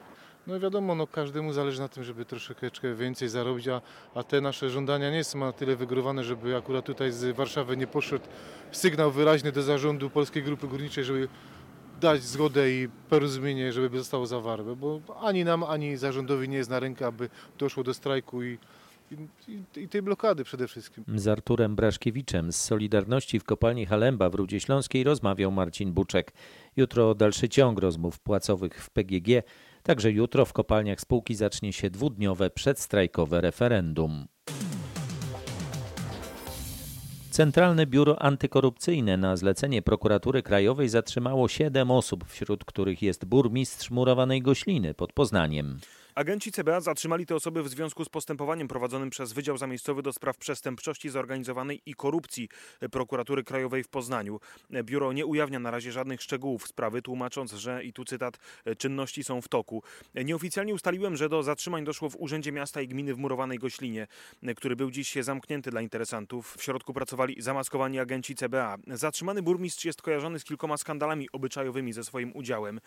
No 0.47 0.59
wiadomo, 0.59 0.95
no 0.95 1.07
każdemu 1.07 1.53
zależy 1.53 1.79
na 1.79 1.87
tym, 1.87 2.03
żeby 2.03 2.25
troszeczkę 2.25 2.95
więcej 2.95 3.29
zarobić, 3.29 3.67
a, 3.67 3.81
a 4.15 4.23
te 4.23 4.41
nasze 4.41 4.69
żądania 4.69 5.11
nie 5.11 5.23
są 5.23 5.39
na 5.39 5.51
tyle 5.51 5.75
wygórowane, 5.75 6.23
żeby 6.23 6.55
akurat 6.55 6.85
tutaj 6.85 7.11
z 7.11 7.35
Warszawy 7.35 7.77
nie 7.77 7.87
poszedł 7.87 8.25
sygnał 8.71 9.11
wyraźny 9.11 9.51
do 9.51 9.63
zarządu 9.63 10.09
Polskiej 10.09 10.43
Grupy 10.43 10.67
Górniczej, 10.67 11.03
żeby 11.03 11.27
dać 12.01 12.23
zgodę 12.23 12.71
i 12.71 12.87
porozumienie, 13.09 13.73
żeby 13.73 13.97
zostało 13.97 14.25
zawarte, 14.25 14.75
bo 14.75 15.01
ani 15.21 15.45
nam, 15.45 15.63
ani 15.63 15.97
zarządowi 15.97 16.49
nie 16.49 16.57
jest 16.57 16.69
na 16.69 16.79
rękę, 16.79 17.05
aby 17.05 17.29
doszło 17.57 17.83
do 17.83 17.93
strajku 17.93 18.43
i, 18.43 18.57
i, 19.11 19.81
i 19.81 19.87
tej 19.87 20.01
blokady 20.01 20.43
przede 20.43 20.67
wszystkim. 20.67 21.03
Z 21.15 21.27
Arturem 21.27 21.75
Braszkiewiczem 21.75 22.51
z 22.51 22.55
Solidarności 22.55 23.39
w 23.39 23.43
kopalni 23.43 23.85
Halemba 23.85 24.29
w 24.29 24.35
Rudzie 24.35 24.59
Śląskiej 24.59 25.03
rozmawiał 25.03 25.51
Marcin 25.51 25.93
Buczek. 25.93 26.33
Jutro 26.77 27.15
dalszy 27.15 27.49
ciąg 27.49 27.79
rozmów 27.79 28.19
płacowych 28.19 28.83
w 28.83 28.89
PGG. 28.89 29.43
Także 29.87 30.11
jutro 30.11 30.45
w 30.45 30.53
kopalniach 30.53 31.01
spółki 31.01 31.35
zacznie 31.35 31.73
się 31.73 31.89
dwudniowe 31.89 32.49
przedstrajkowe 32.49 33.41
referendum. 33.41 34.27
Centralne 37.31 37.85
Biuro 37.85 38.21
Antykorupcyjne 38.21 39.17
na 39.17 39.37
zlecenie 39.37 39.81
prokuratury 39.81 40.43
krajowej 40.43 40.89
zatrzymało 40.89 41.47
siedem 41.47 41.91
osób, 41.91 42.25
wśród 42.27 42.65
których 42.65 43.01
jest 43.01 43.25
burmistrz 43.25 43.91
murowanej 43.91 44.41
Gośliny 44.41 44.93
pod 44.93 45.13
Poznaniem. 45.13 45.79
Agenci 46.17 46.51
CBA 46.51 46.81
zatrzymali 46.81 47.25
te 47.25 47.35
osoby 47.35 47.63
w 47.63 47.67
związku 47.67 48.05
z 48.05 48.09
postępowaniem 48.09 48.67
prowadzonym 48.67 49.09
przez 49.09 49.33
Wydział 49.33 49.57
Zamiejscowy 49.57 50.01
do 50.01 50.13
Spraw 50.13 50.37
Przestępczości 50.37 51.09
Zorganizowanej 51.09 51.81
i 51.85 51.93
Korupcji 51.93 52.49
Prokuratury 52.91 53.43
Krajowej 53.43 53.83
w 53.83 53.87
Poznaniu. 53.87 54.39
Biuro 54.83 55.13
nie 55.13 55.25
ujawnia 55.25 55.59
na 55.59 55.71
razie 55.71 55.91
żadnych 55.91 56.21
szczegółów 56.21 56.67
sprawy, 56.67 57.01
tłumacząc, 57.01 57.53
że, 57.53 57.83
i 57.83 57.93
tu 57.93 58.05
cytat, 58.05 58.37
czynności 58.77 59.23
są 59.23 59.41
w 59.41 59.47
toku. 59.47 59.83
Nieoficjalnie 60.15 60.73
ustaliłem, 60.73 61.17
że 61.17 61.29
do 61.29 61.43
zatrzymań 61.43 61.85
doszło 61.85 62.09
w 62.09 62.15
Urzędzie 62.19 62.51
Miasta 62.51 62.81
i 62.81 62.87
Gminy 62.87 63.13
w 63.13 63.17
Murowanej 63.17 63.59
Goślinie, 63.59 64.07
który 64.55 64.75
był 64.75 64.91
dziś 64.91 65.15
zamknięty 65.21 65.71
dla 65.71 65.81
interesantów. 65.81 66.55
W 66.57 66.63
środku 66.63 66.93
pracowali 66.93 67.41
zamaskowani 67.41 67.99
agenci 67.99 68.35
CBA. 68.35 68.77
Zatrzymany 68.87 69.41
burmistrz 69.41 69.85
jest 69.85 70.01
kojarzony 70.01 70.39
z 70.39 70.43
kilkoma 70.43 70.77
skandalami 70.77 71.27
obyczajowymi 71.31 71.93
ze 71.93 72.03
swoim 72.03 72.31
udziałem. 72.35 72.79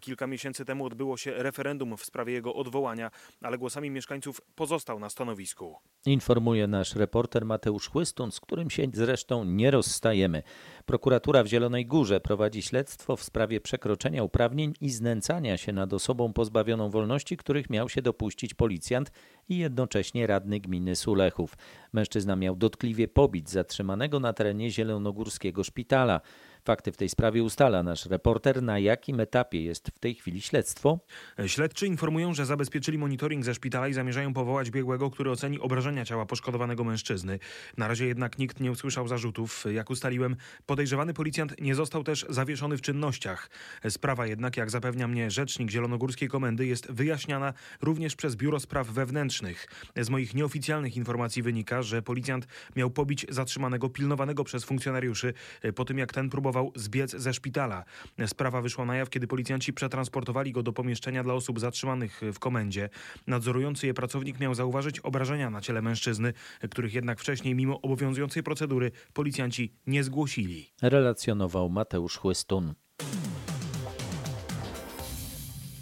Kilka 0.00 0.26
miesięcy 0.26 0.64
temu 0.64 0.86
odbyło 0.86 1.16
się 1.16 1.32
referendum 1.34 1.96
w 1.96 2.04
sprawie 2.04 2.32
jego 2.32 2.54
odwołania 2.54 2.77
odwołania, 2.78 3.10
ale 3.42 3.58
głosami 3.58 3.90
mieszkańców 3.90 4.40
pozostał 4.54 4.98
na 5.00 5.10
stanowisku. 5.10 5.76
Informuje 6.06 6.66
nasz 6.66 6.94
reporter 6.96 7.44
Mateusz 7.44 7.88
Chłystun, 7.88 8.32
z 8.32 8.40
którym 8.40 8.70
się 8.70 8.86
zresztą 8.92 9.44
nie 9.44 9.70
rozstajemy. 9.70 10.42
Prokuratura 10.86 11.42
w 11.42 11.46
Zielonej 11.46 11.86
Górze 11.86 12.20
prowadzi 12.20 12.62
śledztwo 12.62 13.16
w 13.16 13.22
sprawie 13.22 13.60
przekroczenia 13.60 14.22
uprawnień 14.22 14.74
i 14.80 14.90
znęcania 14.90 15.56
się 15.56 15.72
nad 15.72 15.92
osobą 15.92 16.32
pozbawioną 16.32 16.90
wolności, 16.90 17.36
których 17.36 17.70
miał 17.70 17.88
się 17.88 18.02
dopuścić 18.02 18.54
policjant 18.54 19.10
i 19.48 19.58
jednocześnie 19.58 20.26
radny 20.26 20.60
gminy 20.60 20.96
Sulechów. 20.96 21.54
Mężczyzna 21.92 22.36
miał 22.36 22.56
dotkliwie 22.56 23.08
pobić 23.08 23.50
zatrzymanego 23.50 24.20
na 24.20 24.32
terenie 24.32 24.70
zielonogórskiego 24.70 25.64
szpitala. 25.64 26.20
Fakty 26.68 26.92
w 26.92 26.96
tej 26.96 27.08
sprawie 27.08 27.42
ustala 27.42 27.82
nasz 27.82 28.06
reporter. 28.06 28.62
Na 28.62 28.78
jakim 28.78 29.20
etapie 29.20 29.62
jest 29.62 29.88
w 29.88 29.98
tej 29.98 30.14
chwili 30.14 30.40
śledztwo? 30.40 30.98
Śledczy 31.46 31.86
informują, 31.86 32.34
że 32.34 32.46
zabezpieczyli 32.46 32.98
monitoring 32.98 33.44
ze 33.44 33.54
szpitala 33.54 33.88
i 33.88 33.92
zamierzają 33.92 34.34
powołać 34.34 34.70
biegłego, 34.70 35.10
który 35.10 35.30
oceni 35.30 35.60
obrażenia 35.60 36.04
ciała 36.04 36.26
poszkodowanego 36.26 36.84
mężczyzny. 36.84 37.38
Na 37.76 37.88
razie 37.88 38.06
jednak 38.06 38.38
nikt 38.38 38.60
nie 38.60 38.70
usłyszał 38.70 39.08
zarzutów. 39.08 39.64
Jak 39.72 39.90
ustaliłem, 39.90 40.36
podejrzewany 40.66 41.14
policjant 41.14 41.60
nie 41.60 41.74
został 41.74 42.04
też 42.04 42.26
zawieszony 42.28 42.76
w 42.76 42.80
czynnościach. 42.80 43.50
Sprawa 43.88 44.26
jednak, 44.26 44.56
jak 44.56 44.70
zapewnia 44.70 45.08
mnie 45.08 45.30
rzecznik 45.30 45.70
Zielonogórskiej 45.70 46.28
Komendy, 46.28 46.66
jest 46.66 46.92
wyjaśniana 46.92 47.52
również 47.82 48.16
przez 48.16 48.36
Biuro 48.36 48.60
Spraw 48.60 48.86
Wewnętrznych. 48.86 49.66
Z 49.96 50.10
moich 50.10 50.34
nieoficjalnych 50.34 50.96
informacji 50.96 51.42
wynika, 51.42 51.82
że 51.82 52.02
policjant 52.02 52.46
miał 52.76 52.90
pobić 52.90 53.26
zatrzymanego 53.28 53.88
pilnowanego 53.88 54.44
przez 54.44 54.64
funkcjonariuszy 54.64 55.34
po 55.74 55.84
tym, 55.84 55.98
jak 55.98 56.12
ten 56.12 56.30
próbował 56.30 56.57
próbował 56.58 56.72
zbiec 56.74 57.10
ze 57.10 57.34
szpitala. 57.34 57.84
Sprawa 58.26 58.62
wyszła 58.62 58.84
na 58.84 58.96
jaw, 58.96 59.10
kiedy 59.10 59.26
policjanci 59.26 59.72
przetransportowali 59.72 60.52
go 60.52 60.62
do 60.62 60.72
pomieszczenia 60.72 61.22
dla 61.22 61.34
osób 61.34 61.60
zatrzymanych 61.60 62.20
w 62.32 62.38
komendzie. 62.38 62.88
Nadzorujący 63.26 63.86
je 63.86 63.94
pracownik 63.94 64.40
miał 64.40 64.54
zauważyć 64.54 65.00
obrażenia 65.00 65.50
na 65.50 65.60
ciele 65.60 65.82
mężczyzny, 65.82 66.32
których 66.70 66.94
jednak 66.94 67.20
wcześniej 67.20 67.54
mimo 67.54 67.80
obowiązującej 67.80 68.42
procedury 68.42 68.90
policjanci 69.12 69.72
nie 69.86 70.04
zgłosili. 70.04 70.72
Relacjonował 70.82 71.70
Mateusz 71.70 72.16
Chłystun. 72.16 72.74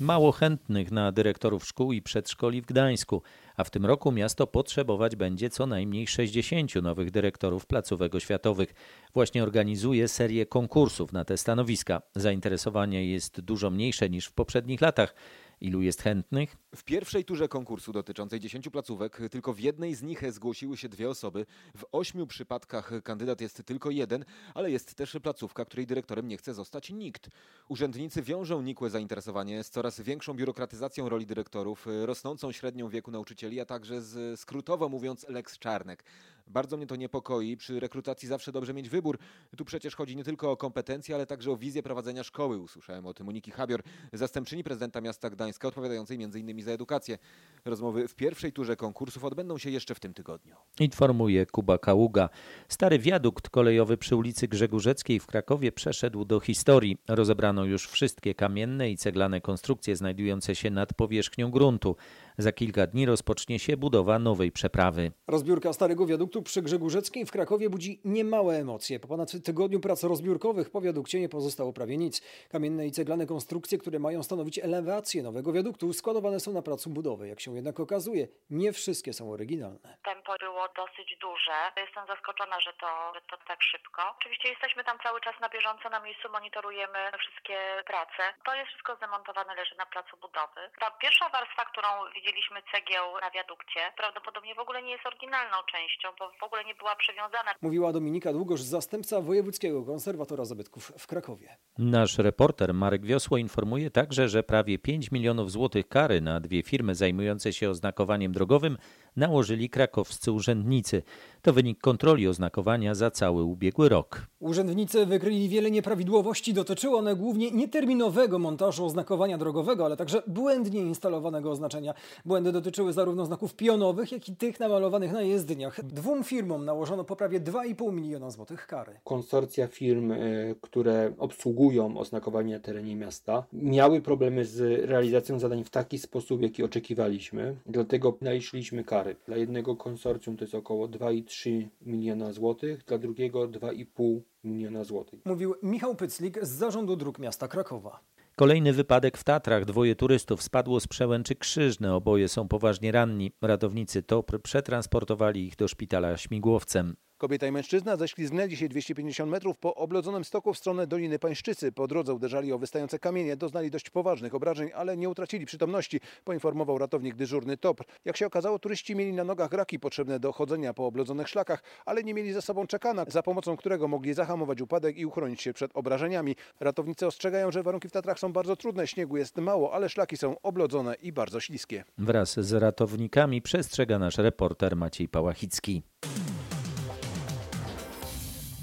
Mało 0.01 0.33
chętnych 0.33 0.91
na 0.93 1.13
dyrektorów 1.13 1.67
szkół 1.67 1.93
i 1.93 2.03
przedszkoli 2.03 2.63
w 2.63 2.67
Gdańsku, 2.67 3.23
a 3.57 3.65
w 3.65 3.71
tym 3.71 3.87
roku 3.87 4.13
miasto 4.13 4.47
potrzebować 4.47 5.17
będzie 5.17 5.51
co 5.51 5.67
najmniej 5.67 6.07
60 6.07 6.75
nowych 6.75 7.11
dyrektorów 7.11 7.67
placówek 7.67 8.15
oświatowych. 8.15 8.75
Właśnie 9.15 9.43
organizuje 9.43 10.09
serię 10.09 10.47
konkursów 10.47 11.13
na 11.13 11.25
te 11.25 11.37
stanowiska. 11.37 12.03
Zainteresowanie 12.15 13.11
jest 13.11 13.41
dużo 13.41 13.71
mniejsze 13.71 14.11
niż 14.11 14.27
w 14.27 14.33
poprzednich 14.33 14.81
latach. 14.81 15.15
Ilu 15.61 15.83
jest 15.83 16.03
chętnych? 16.03 16.57
W 16.75 16.85
pierwszej 16.85 17.25
turze 17.25 17.49
konkursu 17.49 17.93
dotyczącej 17.93 18.41
10 18.41 18.69
placówek 18.69 19.19
tylko 19.31 19.53
w 19.53 19.61
jednej 19.61 19.95
z 19.95 20.03
nich 20.03 20.33
zgłosiły 20.33 20.77
się 20.77 20.89
dwie 20.89 21.11
osoby. 21.11 21.47
W 21.77 21.85
ośmiu 21.93 22.27
przypadkach 22.27 22.93
kandydat 23.05 23.41
jest 23.41 23.63
tylko 23.67 23.91
jeden, 23.91 24.25
ale 24.55 24.71
jest 24.71 24.95
też 24.95 25.17
placówka, 25.23 25.65
której 25.65 25.87
dyrektorem 25.87 26.29
nie 26.29 26.37
chce 26.37 26.55
zostać 26.55 26.91
nikt. 26.91 27.29
Urzędnicy 27.69 28.23
wiążą 28.23 28.63
nikłe 28.63 28.91
zainteresowanie 28.91 29.65
z 29.65 29.71
coraz 29.71 30.01
większą 30.01 30.35
biurokratyzacją 30.35 31.09
roli 31.09 31.27
dyrektorów, 31.27 31.87
rosnącą 32.05 32.53
średnią 32.53 32.89
wieku 32.89 33.11
nauczycieli, 33.11 33.61
a 33.61 33.65
także 33.65 34.03
z 34.03 34.41
skrótowo 34.41 34.89
mówiąc 34.89 35.27
Lex 35.29 35.59
Czarnek. 35.59 36.05
Bardzo 36.47 36.77
mnie 36.77 36.87
to 36.87 36.97
niepokoi. 36.97 37.57
Przy 37.57 37.81
rekrutacji 37.81 38.29
zawsze 38.29 38.53
dobrze 38.53 38.75
mieć 38.75 38.89
wybór. 38.89 39.19
Tu 39.57 39.65
przecież 39.65 39.97
chodzi 39.97 40.17
nie 40.17 40.25
tylko 40.25 40.51
o 40.51 40.57
kompetencje, 40.57 41.15
ale 41.15 41.27
także 41.27 41.51
o 41.51 41.57
wizję 41.57 41.83
prowadzenia 41.83 42.25
szkoły. 42.25 42.59
Usłyszałem 42.59 43.07
od 43.07 43.21
Moniki 43.21 43.51
Habior, 43.51 43.83
zastępczyni 44.13 44.65
prezydenta 44.65 45.01
miasta 45.01 45.31
Gdańska, 45.31 45.69
odpowiadającej 45.69 46.23
m.in. 46.23 46.63
za 46.63 46.73
edukację. 46.73 47.19
Rozmowy 47.65 48.09
w 48.09 48.15
pierwszej 48.15 48.53
turze 48.53 48.77
konkursów 48.77 49.25
odbędą 49.25 49.59
się 49.59 49.71
jeszcze 49.71 49.95
w 49.95 50.01
tym 50.01 50.15
tygodniu. 50.15 50.57
Informuje 50.81 51.47
Kuba 51.47 51.79
Kaługa. 51.79 52.29
Stary 52.69 52.99
wiadukt 52.99 53.49
kolejowy 53.49 53.97
przy 53.97 54.17
ulicy 54.17 54.49
Grzegórzeckiej 54.49 55.21
w 55.21 55.27
Krakowie 55.27 55.73
przeszedł 55.73 56.25
do 56.25 56.41
historii. 56.41 56.99
Rozebrano 57.09 57.65
już 57.65 57.89
wszystkie 57.89 58.35
kamienne 58.35 58.91
i 58.91 58.97
ceglane 58.97 59.41
konstrukcje 59.41 59.97
znajdujące 59.97 60.55
się 60.55 60.71
nad 60.71 60.95
powierzchnią 60.95 61.51
gruntu. 61.51 61.97
Za 62.39 62.53
kilka 62.53 62.87
dni 62.87 63.07
rozpocznie 63.07 63.59
się 63.59 63.77
budowa 63.77 64.19
nowej 64.19 64.53
przeprawy. 64.53 65.13
Rozbiórka 65.29 65.73
starego 65.73 66.07
wiaduktu 66.07 66.43
przy 66.43 66.63
Grzegórzeckiej 66.63 67.27
w 67.27 67.31
Krakowie 67.31 67.71
budzi 67.71 68.01
niemałe 68.05 68.55
emocje. 68.57 69.01
Po 69.01 69.09
ponad 69.09 69.31
tygodniu 69.45 69.81
prac 69.81 70.05
rozbiórkowych 70.05 70.71
po 70.71 70.81
wiadukcie 70.81 71.21
nie 71.21 71.29
pozostało 71.29 71.73
prawie 71.73 71.97
nic. 71.97 72.23
Kamienne 72.53 72.87
i 72.87 72.93
ceglane 72.93 73.27
konstrukcje, 73.27 73.79
które 73.79 73.99
mają 73.99 74.23
stanowić 74.23 74.59
elewację 74.59 75.23
nowego 75.23 75.53
wiaduktu, 75.53 75.93
składowane 75.93 76.41
są 76.41 76.53
na 76.53 76.63
placu 76.63 76.91
budowy. 76.91 77.29
Jak 77.29 77.41
się 77.41 77.55
jednak 77.55 77.81
okazuje, 77.81 78.29
nie 78.51 78.73
wszystkie 78.73 79.13
są 79.13 79.31
oryginalne. 79.31 79.97
Tempo 80.05 80.33
było 80.41 80.69
dosyć 80.77 81.17
duże. 81.21 81.59
Jestem 81.77 82.07
zaskoczona, 82.07 82.61
że 82.61 82.73
to, 82.81 82.91
że 83.15 83.21
to 83.31 83.37
tak 83.49 83.63
szybko. 83.63 84.03
Oczywiście 84.19 84.49
jesteśmy 84.49 84.85
tam 84.85 84.99
cały 85.03 85.21
czas 85.21 85.35
na 85.41 85.49
bieżąco, 85.49 85.89
na 85.91 86.01
miejscu 86.01 86.27
monitorujemy 86.33 86.99
wszystkie 87.19 87.59
prace. 87.87 88.23
To 88.47 88.55
jest 88.55 88.69
wszystko 88.71 88.97
zdemontowane, 88.97 89.55
leży 89.55 89.75
na 89.79 89.87
placu 89.87 90.17
budowy. 90.25 90.61
Ta 90.81 90.91
pierwsza 90.91 91.29
warstwa, 91.29 91.65
którą 91.65 91.89
widzieliśmy 92.27 92.57
cegieł 92.73 93.05
na 93.21 93.31
wiadukcie, 93.31 93.81
prawdopodobnie 93.97 94.55
w 94.55 94.59
ogóle 94.59 94.83
nie 94.83 94.91
jest 94.91 95.07
oryginalną 95.07 95.57
częścią, 95.73 96.09
bo 96.19 96.31
w 96.41 96.43
ogóle 96.43 96.65
nie 96.65 96.75
była 96.75 96.97
przywiązana. 96.97 97.51
Mówiła 97.63 97.93
Dominika 97.93 98.33
Długosz, 98.33 98.61
zastępca 98.61 99.21
wojewódzkiego 99.21 99.85
konserwatora 99.85 100.45
zabytków 100.45 100.93
w 100.99 101.07
Krakowie. 101.07 101.57
Nasz 101.79 102.19
reporter 102.19 102.75
Marek 102.75 103.07
Wiosło 103.07 103.39
informuje 103.39 103.91
także, 103.91 104.29
że 104.29 104.43
prawie 104.43 104.79
5 104.79 105.11
milionów 105.11 105.51
złotych 105.51 105.89
kary 105.89 106.21
na 106.21 106.41
dwie 106.41 106.63
firmy 106.63 106.95
zajmujące 106.95 107.53
się 107.53 107.71
oznakowaniem 107.71 108.33
drogowym 108.33 108.79
nałożyli 109.17 109.71
krakowscy 109.71 110.33
urzędnicy. 110.33 111.03
To 111.43 111.53
wynik 111.53 111.81
kontroli 111.81 112.29
oznakowania 112.29 112.95
za 112.95 113.11
cały 113.11 113.43
ubiegły 113.45 113.89
rok. 113.89 114.27
Urzędnicy 114.41 115.07
wykryli 115.07 115.49
wiele 115.49 115.71
nieprawidłowości. 115.71 116.55
Dotyczyły 116.55 116.97
one 116.97 117.17
głównie 117.17 117.51
nieterminowego 117.51 118.39
montażu 118.39 118.85
oznakowania 118.85 119.39
drogowego, 119.39 119.85
ale 119.85 119.97
także 119.97 120.23
błędnie 120.27 120.81
instalowanego 120.81 121.51
oznaczenia. 121.51 121.95
Błędy 122.25 122.53
dotyczyły 122.53 122.93
zarówno 122.93 123.27
znaków 123.27 123.55
pionowych, 123.55 124.13
jak 124.13 124.29
i 124.29 124.37
tych 124.37 124.61
namalowanych 124.61 125.13
na 125.13 125.23
jezdniach. 125.23 125.85
Dwóm 125.85 126.25
firmom 126.25 126.65
nałożono 126.65 127.05
po 127.05 127.17
prawie 127.17 127.41
2,5 127.41 127.93
miliona 127.93 128.31
złotych 128.31 128.67
kary. 128.67 128.93
Konsorcja 129.05 129.67
firm, 129.67 130.13
e, 130.13 130.19
które 130.61 131.13
obsługują 131.19 131.99
oznakowanie 131.99 132.55
na 132.55 132.61
terenie 132.61 132.97
miasta, 132.97 133.45
miały 133.53 134.01
problemy 134.01 134.45
z 134.45 134.85
realizacją 134.91 135.39
zadań 135.39 135.65
w 135.65 135.71
taki 135.71 135.99
sposób, 135.99 136.43
jaki 136.43 136.63
oczekiwaliśmy. 136.63 137.57
Dlatego 137.67 138.19
naliczyliśmy 138.21 138.85
kary. 138.85 139.06
Dla 139.15 139.37
jednego 139.37 139.77
konsorcjum 139.77 140.37
to 140.37 140.45
jest 140.45 140.55
około 140.55 140.89
2,3 140.89 141.67
miliona 141.83 142.33
złotych, 142.33 142.85
dla 142.85 142.99
drugiego 142.99 143.49
2,5 143.49 144.21
miliona 144.45 144.85
złotych. 144.85 145.21
Mówił 145.25 145.55
Michał 145.63 145.95
Pyclik 145.95 146.39
z 146.43 146.49
Zarządu 146.49 146.97
Dróg 146.97 147.19
Miasta 147.19 147.49
Krakowa. 147.49 148.01
Kolejny 148.37 148.73
wypadek 148.73 149.19
w 149.19 149.25
Tatrach. 149.25 149.65
Dwoje 149.65 149.97
turystów 149.97 150.43
spadło 150.43 150.81
z 150.81 150.87
przełęczy 150.87 151.35
Krzyżne. 151.35 151.95
Oboje 151.95 152.29
są 152.29 152.49
poważnie 152.49 152.93
ranni. 152.93 153.33
Ratownicy 153.43 154.03
TOPR 154.03 154.43
przetransportowali 154.43 155.47
ich 155.47 155.57
do 155.57 155.69
szpitala 155.69 156.17
śmigłowcem. 156.17 156.97
Kobieta 157.19 157.47
i 157.47 157.53
mężczyzna 157.53 157.97
ześlizgnęli 157.97 158.57
się 158.57 158.69
250 158.69 159.31
metrów 159.31 159.59
po 159.59 159.75
oblodzonym 159.75 160.25
stoku 160.25 160.55
w 160.55 160.59
stronę 160.59 160.87
Doliny 160.87 161.19
Pańszczycy. 161.19 161.73
Po 161.73 161.89
drodze 161.89 162.15
uderzali 162.15 162.53
o 162.53 162.59
wystające 162.59 162.99
kamienie, 162.99 163.37
doznali 163.37 163.71
dość 163.71 163.91
poważnych 163.91 164.35
obrażeń, 164.35 164.71
ale 164.75 164.97
nie 164.97 165.09
utracili 165.09 165.47
przytomności, 165.47 166.01
poinformował 166.25 166.79
ratownik 166.79 167.15
dyżurny 167.15 167.57
TOPR. 167.57 167.85
Jak 168.05 168.17
się 168.17 168.27
okazało, 168.27 168.59
turyści 168.59 168.97
mieli 168.97 169.13
na 169.13 169.25
nogach 169.25 169.53
raki 169.53 169.79
potrzebne 169.79 170.21
do 170.21 170.33
chodzenia 170.33 170.75
po 170.75 170.87
oblodzonych 170.87 171.29
szlakach, 171.29 171.63
ale 171.87 172.05
nie 172.05 172.15
mieli 172.15 172.33
ze 172.33 172.43
sobą 172.43 172.67
czekana, 172.67 173.05
za 173.09 173.23
pomocą 173.23 173.57
którego 173.57 173.89
mogli 173.89 174.15
zahamować 174.15 174.61
upadek 174.61 174.99
i 174.99 175.07
uchronić 175.07 175.43
się 175.43 175.53
przed 175.53 175.71
obrażeniami. 175.75 176.37
Ratownicy 176.61 177.07
ostrzegają, 177.07 177.53
że 177.53 177.63
warunki 177.63 177.89
w 177.89 177.93
Tatrach 177.93 178.19
są 178.19 178.33
bardzo 178.33 178.57
trudne, 178.57 178.87
śniegu 178.87 179.17
jest 179.17 179.37
mało, 179.37 179.75
ale 179.75 179.89
szlaki 179.89 180.17
są 180.17 180.41
oblodzone 180.43 180.95
i 180.95 181.13
bardzo 181.13 181.41
śliskie. 181.41 181.85
Wraz 181.99 182.41
z 182.41 182.53
ratownikami 182.53 183.43
przestrzega 183.43 183.99
nasz 183.99 184.19
reporter 184.19 184.77
Maciej 184.77 185.09
Pałachicki. 185.09 185.83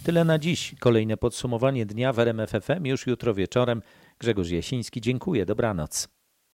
Tyle 0.03 0.23
na 0.23 0.39
dziś. 0.39 0.75
Kolejne 0.79 1.17
podsumowanie 1.17 1.85
dnia 1.85 2.13
w 2.13 2.19
RMF 2.19 2.51
FM 2.51 2.85
już 2.85 3.07
jutro 3.07 3.33
wieczorem. 3.33 3.81
Grzegorz 4.19 4.49
Jasiński, 4.49 5.01
dziękuję. 5.01 5.45
Dobranoc. 5.45 6.07